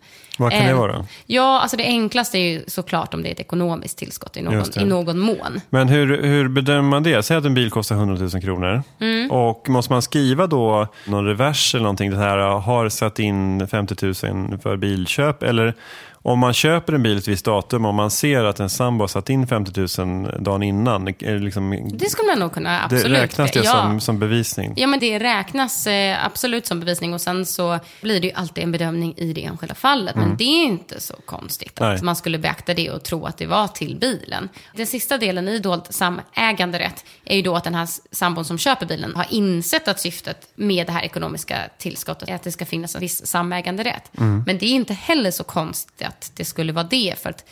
Vad 0.43 0.53
kan 0.53 0.65
det 0.65 0.71
Eh, 0.71 0.79
vara? 0.79 1.07
Ja, 1.27 1.61
alltså 1.61 1.77
det 1.77 1.85
enklaste 1.85 2.39
är 2.39 2.53
ju 2.53 2.65
såklart 2.67 3.15
om 3.15 3.23
det 3.23 3.29
är 3.29 3.33
ett 3.33 3.41
ekonomiskt 3.41 3.99
tillskott 3.99 4.37
i 4.37 4.43
någon, 4.43 4.65
i 4.81 4.85
någon 4.85 5.19
mån. 5.19 5.61
Men 5.71 5.89
hur, 5.89 6.23
hur 6.23 6.49
bedömer 6.49 6.83
man 6.83 7.03
det? 7.03 7.23
Säg 7.23 7.37
att 7.37 7.45
en 7.45 7.55
bil 7.55 7.71
kostar 7.71 7.95
100 7.97 8.29
000 8.33 8.43
kronor. 8.43 8.83
Mm. 9.01 9.31
Och 9.31 9.69
måste 9.69 9.93
man 9.93 10.03
skriva 10.03 10.47
då 10.47 10.87
någon 11.07 11.27
revers 11.27 11.75
eller 11.75 11.83
någonting? 11.83 12.11
Det 12.11 12.17
här 12.17 12.39
har 12.39 12.89
satt 12.89 13.19
in 13.19 13.69
50 13.69 14.05
000 14.05 14.15
för 14.63 14.77
bilköp. 14.77 15.43
Eller 15.43 15.75
om 16.23 16.39
man 16.39 16.53
köper 16.53 16.93
en 16.93 17.03
bil 17.03 17.19
ett 17.19 17.29
visst 17.29 17.45
datum 17.45 17.85
och 17.85 17.95
man 17.95 18.11
ser 18.11 18.45
att 18.45 18.61
en 18.61 18.71
sambo 18.71 19.03
har 19.03 19.09
satt 19.09 19.31
in 19.31 19.47
50 19.47 20.03
000 20.05 20.43
dagen 20.43 20.63
innan. 20.63 21.09
Är 21.09 21.15
det, 21.19 21.39
liksom, 21.39 21.91
Det 21.93 22.11
skulle 22.11 22.29
man 22.29 22.39
nog 22.39 22.53
kunna, 22.53 22.71
det 22.71 22.97
absolut. 22.97 23.19
räknas 23.19 23.51
det 23.51 23.65
ja. 23.65 23.71
som, 23.73 24.01
som 24.01 24.19
bevisning? 24.19 24.73
Ja, 24.77 24.87
men 24.87 25.01
det 25.01 25.19
räknas 25.19 25.87
eh, 25.87 26.27
absolut 26.27 26.67
som 26.67 26.81
bevisning 26.81 27.15
och 27.15 27.21
sen 27.21 27.47
så 27.47 27.79
blir 28.01 28.21
det 28.21 28.27
ju 28.27 28.33
alltid 28.33 28.65
en 28.65 28.73
bedömning 28.73 29.15
i 29.17 29.33
det 29.33 29.45
enskilda 29.45 29.75
fallet. 29.75 30.17
Men 30.17 30.37
det 30.37 30.45
är 30.45 30.65
inte 30.65 31.01
så 31.01 31.15
konstigt 31.25 31.81
Nej. 31.81 31.95
att 31.95 32.03
man 32.03 32.17
skulle 32.17 32.39
beakta 32.39 32.75
det 32.75 32.91
och 32.91 33.03
tro 33.03 33.27
att 33.27 33.39
det 33.39 33.47
var 33.47 33.69
till 33.69 33.97
bilen. 33.97 34.49
Den 34.77 34.87
sista 34.87 35.19
delen 35.19 35.49
i 35.49 35.59
dold 35.59 35.83
samäganderätt 35.91 37.05
är 37.25 37.37
ju 37.37 37.43
då 37.43 37.57
att 37.57 37.65
den 37.65 37.75
här 37.75 37.89
sambon 38.11 38.45
som 38.45 38.59
köper 38.59 38.87
bilen 38.87 39.17
har 39.17 39.27
insett 39.31 39.89
att 39.89 40.01
syftet 40.01 40.49
med 40.55 40.87
det 40.87 40.93
här 40.93 41.03
ekonomiska 41.03 41.57
tillskottet 41.79 42.29
är 42.29 42.35
att 42.35 42.43
det 42.43 42.53
ska 42.53 42.67
finnas 42.67 42.95
en 42.95 43.01
viss 43.01 43.27
samäganderätt. 43.27 44.11
Men 44.47 44.59
det 44.59 44.67
är 44.67 44.75
inte 44.75 44.95
heller 44.95 45.31
så 45.31 45.45
konstigt 45.45 46.12
att 46.13 46.33
det 46.35 46.45
skulle 46.45 46.73
vara 46.73 46.85
det. 46.85 47.15
För 47.23 47.31
att 47.31 47.45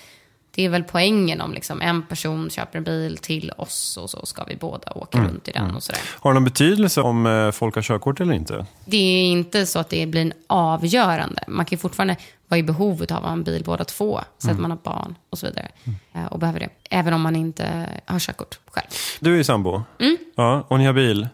det 0.54 0.64
är 0.64 0.68
väl 0.68 0.82
poängen 0.84 1.40
om 1.40 1.52
liksom 1.54 1.80
en 1.82 2.02
person 2.02 2.50
köper 2.50 2.78
en 2.78 2.84
bil 2.84 3.18
till 3.18 3.52
oss 3.56 3.96
och 3.96 4.10
så 4.10 4.26
ska 4.26 4.44
vi 4.44 4.56
båda 4.56 4.92
åka 4.92 5.18
Mm. 5.18 5.30
runt 5.30 5.48
i 5.48 5.52
den 5.52 5.74
och 5.76 5.82
sådär. 5.82 6.00
Har 6.20 6.30
det 6.30 6.34
någon 6.34 6.44
betydelse 6.44 7.00
om 7.00 7.26
eh, 7.26 7.50
folk 7.50 7.74
har 7.74 7.82
körkort 7.82 8.20
eller 8.20 8.34
inte? 8.34 8.66
Det 8.84 8.96
är 8.96 9.24
inte 9.32 9.66
så 9.66 9.78
att 9.78 9.88
det 9.88 10.06
blir 10.06 10.20
en 10.22 10.32
avgörande. 10.46 11.44
Man 11.48 11.64
kan 11.66 11.78
fortfarande 11.78 12.16
vara 12.50 12.58
i 12.58 12.62
behov 12.62 13.04
av 13.10 13.26
en 13.26 13.42
bil 13.44 13.62
båda 13.64 13.84
två. 13.84 14.20
Så 14.38 14.46
Mm. 14.48 14.56
att 14.56 14.60
man 14.62 14.70
har 14.70 14.78
barn 14.84 15.14
och 15.30 15.38
så 15.38 15.46
vidare. 15.46 15.68
Eh, 16.14 16.24
Och 16.26 16.38
behöver 16.38 16.60
det. 16.60 16.68
Även 16.90 17.12
om 17.14 17.20
man 17.20 17.36
inte 17.36 17.86
har 18.06 18.18
körkort 18.18 18.58
själv. 18.70 18.86
Du 19.20 19.32
är 19.32 19.36
ju 19.36 19.44
sambo. 19.44 19.82
Mm. 20.00 20.16
Ja, 20.36 20.64
och 20.68 20.78
ni 20.78 20.84
har 20.84 20.92
bil. 20.92 21.28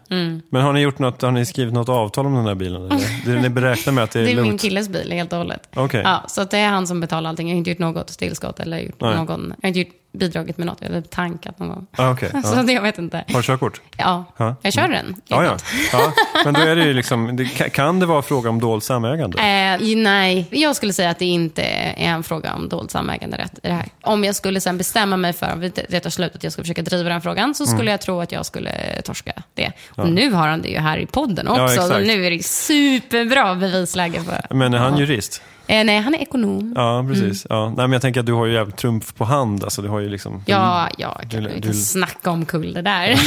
Men 0.49 0.61
har 0.61 0.73
ni, 0.73 0.79
gjort 0.81 0.99
något, 0.99 1.21
har 1.21 1.31
ni 1.31 1.45
skrivit 1.45 1.73
något 1.73 1.89
avtal 1.89 2.25
om 2.25 2.33
den 2.35 2.45
här 2.45 2.55
bilen? 2.55 2.85
Eller? 2.91 3.41
Ni 3.41 3.49
beräknar 3.49 3.93
med 3.93 4.03
att 4.03 4.11
det 4.11 4.19
är, 4.19 4.23
Det 4.23 4.31
är 4.31 4.35
min 4.35 4.45
lugnt? 4.45 4.61
killes 4.61 4.89
bil 4.89 5.11
helt 5.11 5.31
och 5.33 5.37
hållet. 5.37 5.69
Okej. 5.75 6.01
Ja, 6.03 6.23
så 6.27 6.43
det 6.43 6.57
är 6.57 6.69
han 6.69 6.87
som 6.87 6.99
betalar 6.99 7.29
allting. 7.29 7.47
Jag 7.47 7.55
har 7.55 7.57
inte 7.57 7.69
gjort 7.69 7.79
något 7.79 8.07
tillskott 8.07 8.59
eller 8.59 8.79
gjort 8.79 9.01
Nej. 9.01 9.15
någon, 9.15 9.53
jag 9.57 9.63
har 9.63 9.67
inte 9.67 9.79
gjort, 9.79 9.95
bidragit 10.13 10.57
med 10.57 10.67
något. 10.67 10.81
Eller 10.81 11.01
tankat 11.01 11.59
någon 11.59 11.69
gång. 11.69 11.87
Ah, 11.97 12.11
okej, 12.11 12.29
Så 12.43 12.53
ja. 12.55 12.63
det, 12.63 12.73
jag 12.73 12.81
vet 12.81 12.97
inte. 12.97 13.23
Har 13.27 13.37
du 13.39 13.43
körkort? 13.43 13.81
Ja, 13.97 14.25
Ja. 14.37 14.55
jag 14.61 14.73
kör 14.73 14.87
den. 14.87 15.15
Ja, 15.27 15.43
ja. 15.43 15.57
ja. 15.91 16.11
Men 16.45 16.53
då 16.53 16.61
är 16.61 16.75
det 16.75 16.83
ju 16.85 16.93
liksom, 16.93 17.35
det, 17.35 17.45
kan- 17.69 17.99
det 17.99 18.05
vara 18.05 18.21
fråga 18.21 18.49
om 18.49 18.59
dolt 18.59 18.83
samägande? 18.83 19.37
Eh, 19.39 19.95
nej, 19.97 20.47
jag 20.51 20.75
skulle 20.75 20.93
säga 20.93 21.09
att 21.09 21.19
det 21.19 21.25
inte 21.25 21.61
är 21.63 21.93
en 21.97 22.23
fråga 22.23 22.53
om 22.53 22.69
dold 22.69 22.91
samäganderätt 22.91 23.53
i 23.63 23.67
det 23.67 23.73
här. 23.73 23.85
Om 24.01 24.23
jag 24.23 24.35
skulle 24.35 24.61
sen 24.61 24.77
bestämma 24.77 25.17
mig 25.17 25.33
för, 25.33 25.55
vid 25.55 25.79
det 25.89 25.99
tar 25.99 26.09
slut, 26.09 26.35
att 26.35 26.43
jag 26.43 26.53
ska 26.53 26.61
försöka 26.61 26.81
driva 26.81 27.09
den 27.09 27.21
frågan, 27.21 27.55
så 27.55 27.65
skulle 27.65 27.81
Mm. 27.81 27.91
jag 27.91 28.01
tro 28.01 28.21
att 28.21 28.31
jag 28.31 28.45
skulle 28.45 29.01
torska 29.05 29.33
det. 29.53 29.71
Och 29.89 30.09
nu 30.09 30.31
har 30.31 30.47
han 30.47 30.61
det 30.61 30.69
ju 30.69 30.77
här 30.79 30.97
i 30.97 31.05
podden 31.05 31.45
Ja, 31.45 31.51
också. 31.63 31.73
exakt. 31.75 31.87
så 31.93 31.99
nu 31.99 32.25
är 32.25 32.31
det 32.31 32.43
superbra 32.45 33.55
bevisläge 33.55 34.21
för... 34.23 34.55
Men 34.55 34.73
är 34.73 34.77
han 34.77 34.97
jurist? 34.97 35.41
Eh, 35.69 35.83
nej, 35.85 35.99
han 36.01 36.13
är 36.15 36.19
ekonom. 36.19 36.73
Ja, 36.75 37.05
precis. 37.09 37.45
Ja. 37.49 37.65
Nej, 37.65 37.75
men 37.77 37.91
jag 37.91 38.01
tänker 38.01 38.19
att 38.19 38.25
du 38.25 38.33
har 38.33 38.45
ju 38.45 38.53
jävligt 38.53 38.77
trumf 38.77 39.13
på 39.15 39.25
hand. 39.25 39.63
Alltså, 39.63 39.81
du 39.81 39.87
har 39.87 39.99
ju 39.99 40.09
liksom... 40.09 40.43
Ja, 40.45 40.89
ja, 40.97 41.21
kan, 41.29 41.43
Du- 41.43 41.49
vi 41.49 41.55
du- 41.55 41.61
kan 41.61 41.73
snacka 41.73 42.31
om 42.31 42.45
kull 42.45 42.73
det 42.73 42.81
där. 42.81 43.07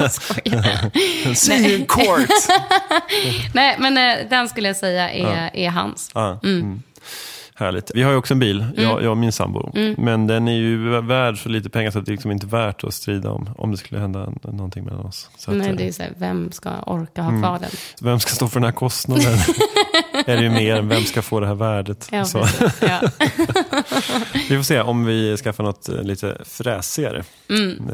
jag 0.00 0.12
skojar. 0.12 1.34
See 1.34 1.70
you 1.76 1.84
court! 1.88 2.28
Nej, 3.54 3.76
men 3.78 3.96
eh, 3.96 4.28
den 4.30 4.48
skulle 4.48 4.68
jag 4.68 4.76
säga 4.76 5.10
är, 5.10 5.50
är 5.56 5.70
hans. 5.70 6.10
Ja. 6.14 6.40
Mm. 6.44 6.82
Härligt. 7.54 7.90
Vi 7.94 8.02
har 8.02 8.10
ju 8.10 8.16
också 8.16 8.34
en 8.34 8.40
bil, 8.40 8.60
Mm. 8.60 8.74
jag, 8.84 9.02
jag 9.02 9.10
och 9.10 9.16
min 9.16 9.32
sambo. 9.32 9.70
Men 9.96 10.26
den 10.26 10.48
är 10.48 10.52
ju 10.56 11.00
värd 11.00 11.42
så 11.42 11.48
lite 11.48 11.70
pengar 11.70 11.90
så 11.90 11.98
att 11.98 12.06
det 12.06 12.10
är 12.10 12.12
liksom 12.12 12.30
inte 12.30 12.46
värt 12.46 12.84
att 12.84 12.94
strida 12.94 13.30
om, 13.30 13.48
om 13.58 13.70
det 13.70 13.76
skulle 13.76 14.00
hända 14.00 14.28
någonting 14.42 14.84
mellan 14.84 15.00
oss. 15.06 15.28
Så 15.38 15.50
att, 15.50 15.56
Nej, 15.56 15.68
eh, 15.70 15.76
det 15.76 15.88
är 15.88 15.92
så 15.92 16.02
här, 16.02 16.12
vem 16.16 16.52
ska 16.52 16.70
orka 16.86 17.22
ha 17.22 17.40
kvar 17.42 17.58
den? 17.60 17.70
Vem 18.00 18.20
ska 18.20 18.30
stå 18.30 18.48
för 18.48 18.60
den 18.60 18.64
här 18.64 18.72
kostnaden? 18.72 19.38
Är 20.26 20.36
det 20.36 20.42
ju 20.42 20.50
mer 20.50 20.76
än 20.76 20.88
vem 20.88 21.02
ska 21.02 21.22
få 21.22 21.40
det 21.40 21.46
här 21.46 21.54
värdet? 21.54 22.08
Ja, 22.12 22.24
så. 22.24 22.46
Ja. 22.80 23.00
Vi 24.48 24.56
får 24.56 24.62
se 24.62 24.80
om 24.80 25.04
vi 25.04 25.36
skaffar 25.36 25.64
något 25.64 25.88
eh, 25.88 26.02
lite 26.02 26.38
fräsigare. 26.44 27.22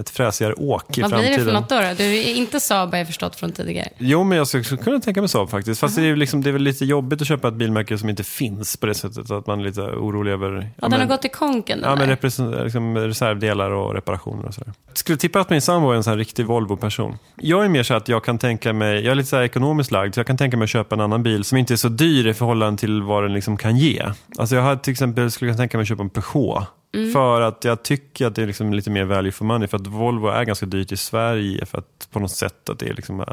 Ett 0.01 0.11
fräsigare 0.11 0.53
åk 0.55 0.99
i 0.99 1.01
Mm. 1.01 1.11
Vad 1.11 1.21
blir 1.21 1.29
framtiden. 1.29 1.47
det 1.47 1.53
för 1.53 1.61
något 1.61 1.69
då? 1.69 1.77
då? 1.77 1.95
Du 1.97 2.05
är 2.19 2.35
inte 2.35 2.61
Saab 2.61 2.91
har 2.91 2.99
jag 2.99 3.07
förstått 3.07 3.37
från 3.37 3.53
tidigare. 3.53 3.89
Jo, 3.99 4.25
men 4.25 4.39
jag 4.39 4.47
skulle 4.49 4.65
kunna 4.65 5.01
tänka 5.01 5.21
mig 5.21 5.29
Saab 5.29 5.51
faktiskt. 5.51 5.81
Fast 5.81 5.97
det, 5.97 6.03
är 6.07 6.17
liksom, 6.17 6.43
det 6.43 6.51
är 6.51 6.53
väl 6.53 6.63
lite 6.63 6.85
jobbigt 6.85 7.21
att 7.23 7.29
köpa 7.29 7.49
ett 7.49 7.55
bilmärke 7.55 7.99
som 7.99 8.09
inte 8.09 8.25
finns 8.25 8.77
på 8.77 8.87
det 8.87 8.95
sättet. 8.95 9.31
Att 9.31 9.47
man 9.47 9.61
är 9.61 9.65
lite 9.65 9.81
orolig 9.81 10.33
över... 10.33 10.51
Ja, 10.53 10.61
ja, 10.61 10.71
den 10.81 10.93
har 10.93 10.99
men- 10.99 11.09
gått 11.09 11.25
i 11.25 11.29
konken 11.29 11.81
Ja, 11.83 11.97
men 11.97 12.09
där. 12.09 12.65
liksom 12.65 12.97
reservdelar 12.99 13.71
och 13.71 13.95
reparationer 13.95 14.45
och 14.47 14.55
sådär. 14.55 14.73
Jag 14.89 14.99
skulle 14.99 15.19
tippa 15.19 15.41
att 15.41 15.51
min 15.51 15.61
sambo 15.63 15.91
är 15.91 15.95
en 15.97 16.05
sån 16.05 16.11
här 16.11 16.19
riktig 16.19 16.47
Volvo-person. 16.47 17.19
Jag 17.37 17.65
är 17.65 17.69
mer 17.69 17.83
så 17.83 17.95
att 17.95 18.09
jag 18.09 18.25
kan 18.25 18.39
tänka 18.39 18.73
mig, 18.73 18.95
jag 19.05 19.11
är 19.11 19.15
lite 19.15 19.29
så 19.29 19.37
här 19.37 19.43
ekonomiskt 19.43 19.91
lagd, 19.91 20.15
så 20.15 20.21
jag 20.21 20.27
kan 20.27 20.37
tänka 20.37 20.57
mig 20.57 20.65
att 20.65 20.71
köpa 20.71 20.95
en 20.95 21.01
annan 21.01 21.23
bil 21.23 21.45
som 21.45 21.59
inte 21.59 21.75
är 21.75 21.77
så 21.77 21.89
dyr 21.89 22.18
i 22.27 22.35
förhållande 22.35 22.81
till 22.81 23.03
vad 23.03 23.23
den 23.23 23.33
liksom 23.33 23.57
kan 23.57 23.77
ge. 23.77 24.03
Alltså 24.39 24.55
jag 24.57 24.63
har 24.63 24.77
till 24.77 24.91
exempel 24.91 25.31
skulle 25.31 25.51
kunna 25.51 25.59
tänka 25.59 25.79
mig 25.79 25.83
att 25.83 25.89
köpa 25.89 26.03
en 26.03 26.11
Peugeot. 26.11 26.65
För 27.13 27.41
att 27.41 27.65
jag 27.65 27.83
tycker 27.83 28.27
att 28.27 28.35
det 28.35 28.43
är 28.43 28.47
liksom 28.47 28.73
lite 28.75 28.91
mer 28.91 29.05
value 29.05 29.33
for 29.33 29.45
money. 29.45 29.69
För 29.69 29.77
att 29.77 29.87
Volvo 29.87 30.29
är 30.29 30.45
ganska 30.45 30.67
dyrt 30.67 30.93
i 30.93 30.97
Sverige 30.97 31.67
för 31.67 31.79
att 31.79 32.09
på 32.11 32.21
något 32.21 32.31
sätt 32.31 32.69
att 32.69 32.79
det 32.79 32.93
liksom, 32.93 33.21
äh, 33.21 33.27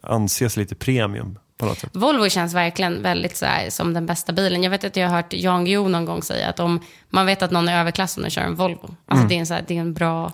anses 0.00 0.56
lite 0.56 0.74
premium. 0.74 1.38
På 1.58 1.66
något 1.66 1.78
sätt. 1.78 1.90
Volvo 1.92 2.28
känns 2.28 2.54
verkligen 2.54 3.02
väldigt 3.02 3.36
så 3.36 3.46
här, 3.46 3.70
som 3.70 3.94
den 3.94 4.06
bästa 4.06 4.32
bilen. 4.32 4.62
Jag 4.62 4.70
vet 4.70 4.84
att 4.84 4.96
jag 4.96 5.08
har 5.08 5.16
hört 5.16 5.32
Jan 5.32 5.64
Guillou 5.64 5.88
någon 5.88 6.04
gång 6.04 6.22
säga 6.22 6.48
att 6.48 6.60
om 6.60 6.80
man 7.08 7.26
vet 7.26 7.42
att 7.42 7.50
någon 7.50 7.68
är 7.68 7.80
överklass 7.80 8.16
om 8.16 8.22
den 8.22 8.30
kör 8.30 8.42
en 8.42 8.54
Volvo. 8.54 8.84
Mm. 8.84 8.96
Alltså 9.06 9.26
det, 9.28 9.34
är 9.34 9.38
en 9.38 9.46
så 9.46 9.54
här, 9.54 9.64
det 9.68 9.76
är 9.76 9.80
en 9.80 9.94
bra 9.94 10.32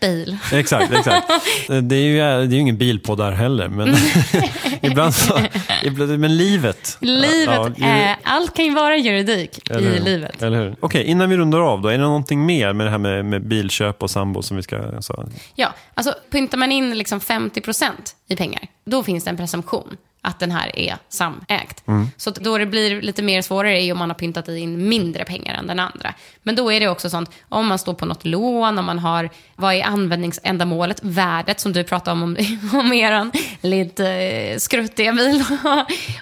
bil. 0.00 0.36
Exakt, 0.52 0.92
exakt. 0.92 1.28
Det 1.68 1.96
är 1.96 2.00
ju, 2.00 2.16
det 2.16 2.22
är 2.24 2.44
ju 2.52 2.58
ingen 2.58 2.76
bilpodd 2.76 3.18
där 3.18 3.32
heller, 3.32 3.68
men 3.68 3.96
ibland 4.82 5.14
så, 5.14 5.40
ibland, 5.84 6.18
men 6.18 6.36
livet. 6.36 6.96
Livet, 7.00 7.72
Ja, 7.76 7.86
är, 7.86 8.16
allt 8.22 8.56
kan 8.56 8.64
ju 8.64 8.74
vara 8.74 8.96
juridik 8.96 9.70
i 9.70 10.00
livet. 10.00 10.42
Eller 10.42 10.58
hur? 10.58 10.76
Okej, 10.80 11.04
innan 11.04 11.30
vi 11.30 11.36
rundar 11.36 11.60
av 11.60 11.82
då, 11.82 11.88
är 11.88 11.92
det 11.92 12.04
någonting 12.04 12.46
mer 12.46 12.72
med 12.72 12.86
det 12.86 12.90
här 12.90 12.98
med, 12.98 13.24
med 13.24 13.46
bilköp 13.46 14.02
och 14.02 14.10
sambo 14.10 14.42
som 14.42 14.56
vi 14.56 14.62
ska... 14.62 15.02
Så, 15.02 15.28
Ja, 15.54 15.74
alltså 15.94 16.14
pyntar 16.30 16.58
man 16.58 16.72
in 16.72 16.98
liksom 16.98 17.20
50% 17.20 17.90
i 18.28 18.36
pengar, 18.36 18.62
då 18.84 19.02
finns 19.02 19.24
det 19.24 19.30
en 19.30 19.36
presumtion 19.36 19.96
att 20.20 20.38
den 20.40 20.50
här 20.50 20.78
är 20.78 20.96
samägt. 21.08 21.84
Så 22.16 22.30
att 22.30 22.36
då 22.36 22.58
det 22.58 22.66
blir 22.66 23.02
lite 23.02 23.22
mer 23.22 23.42
svårare 23.42 23.82
är 23.82 23.92
om 23.92 23.98
man 23.98 24.10
har 24.10 24.14
pyntat 24.14 24.48
in 24.48 24.88
mindre 24.88 25.24
pengar 25.24 25.54
än 25.54 25.66
den 25.66 25.78
andra. 25.78 26.14
Men 26.48 26.56
då 26.56 26.72
är 26.72 26.80
det 26.80 26.88
också 26.88 27.10
sånt, 27.10 27.30
om 27.48 27.66
man 27.66 27.78
står 27.78 27.94
på 27.94 28.06
något 28.06 28.24
lån, 28.24 28.78
om 28.78 28.84
man 28.84 28.98
har, 28.98 29.30
vad 29.56 29.74
är 29.74 29.82
användningsändamålet, 29.82 31.00
värdet 31.02 31.60
som 31.60 31.72
du 31.72 31.84
pratade 31.84 32.12
om, 32.12 32.22
om, 32.22 32.36
om 32.80 32.92
eran 32.92 33.32
lite 33.60 34.08
eh, 34.08 34.58
skruttiga 34.58 35.12
bil 35.12 35.44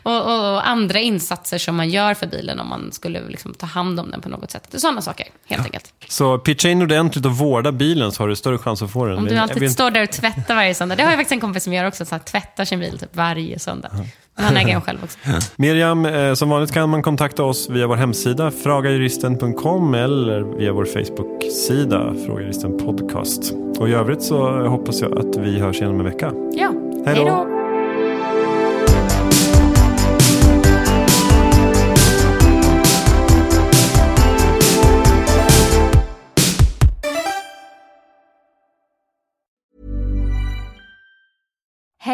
och, 0.02 0.12
och, 0.12 0.52
och 0.54 0.68
andra 0.68 1.00
insatser 1.00 1.58
som 1.58 1.76
man 1.76 1.90
gör 1.90 2.14
för 2.14 2.26
bilen 2.26 2.60
om 2.60 2.68
man 2.68 2.92
skulle 2.92 3.28
liksom 3.28 3.54
ta 3.54 3.66
hand 3.66 4.00
om 4.00 4.10
den 4.10 4.20
på 4.20 4.28
något 4.28 4.50
sätt. 4.50 4.68
Sådana 4.76 5.02
saker, 5.02 5.26
helt 5.46 5.64
enkelt. 5.64 5.92
så 6.08 6.38
pitcha 6.38 6.68
in 6.68 6.82
ordentligt 6.82 7.26
och 7.26 7.32
vårda 7.32 7.72
bilen 7.72 8.12
så 8.12 8.22
har 8.22 8.28
du 8.28 8.36
större 8.36 8.58
chans 8.58 8.82
att 8.82 8.92
få 8.92 9.06
den. 9.06 9.18
Om 9.18 9.24
du 9.24 9.36
alltid 9.36 9.72
står 9.72 9.90
där 9.90 10.02
och 10.02 10.12
tvättar 10.12 10.54
varje 10.54 10.74
söndag. 10.74 10.96
Det 10.96 11.02
har 11.02 11.10
jag 11.10 11.18
faktiskt 11.18 11.32
en 11.32 11.40
kompis 11.40 11.64
som 11.64 11.72
gör 11.72 11.84
också, 11.84 12.04
så 12.04 12.14
här, 12.14 12.22
tvättar 12.22 12.64
sin 12.64 12.80
bil 12.80 12.98
typ 12.98 13.16
varje 13.16 13.58
söndag. 13.58 13.90
Men 13.92 14.06
Han 14.36 14.56
äger 14.56 14.72
den 14.72 14.80
själv 14.80 14.98
också. 15.04 15.18
Miriam, 15.56 16.06
eh, 16.06 16.34
som 16.34 16.48
vanligt 16.48 16.72
kan 16.72 16.90
man 16.90 17.02
kontakta 17.02 17.42
oss 17.42 17.70
via 17.70 17.86
vår 17.86 17.96
hemsida 17.96 18.50
fragajuristen.com 18.50 19.94
eller 19.94 20.58
via 20.58 20.72
vår 20.72 20.84
Facebook-sida 20.84 22.14
Frågajuristen 22.26 22.76
Podcast. 22.78 23.52
Och 23.78 23.88
i 23.88 23.92
övrigt 23.92 24.22
så 24.22 24.66
hoppas 24.66 25.00
jag 25.00 25.18
att 25.18 25.36
vi 25.36 25.58
hörs 25.60 25.76
igen 25.76 25.90
om 25.90 26.00
en 26.00 26.06
vecka. 26.06 26.32
Ja, 26.52 26.72
hej 27.06 27.14
då. 27.14 27.55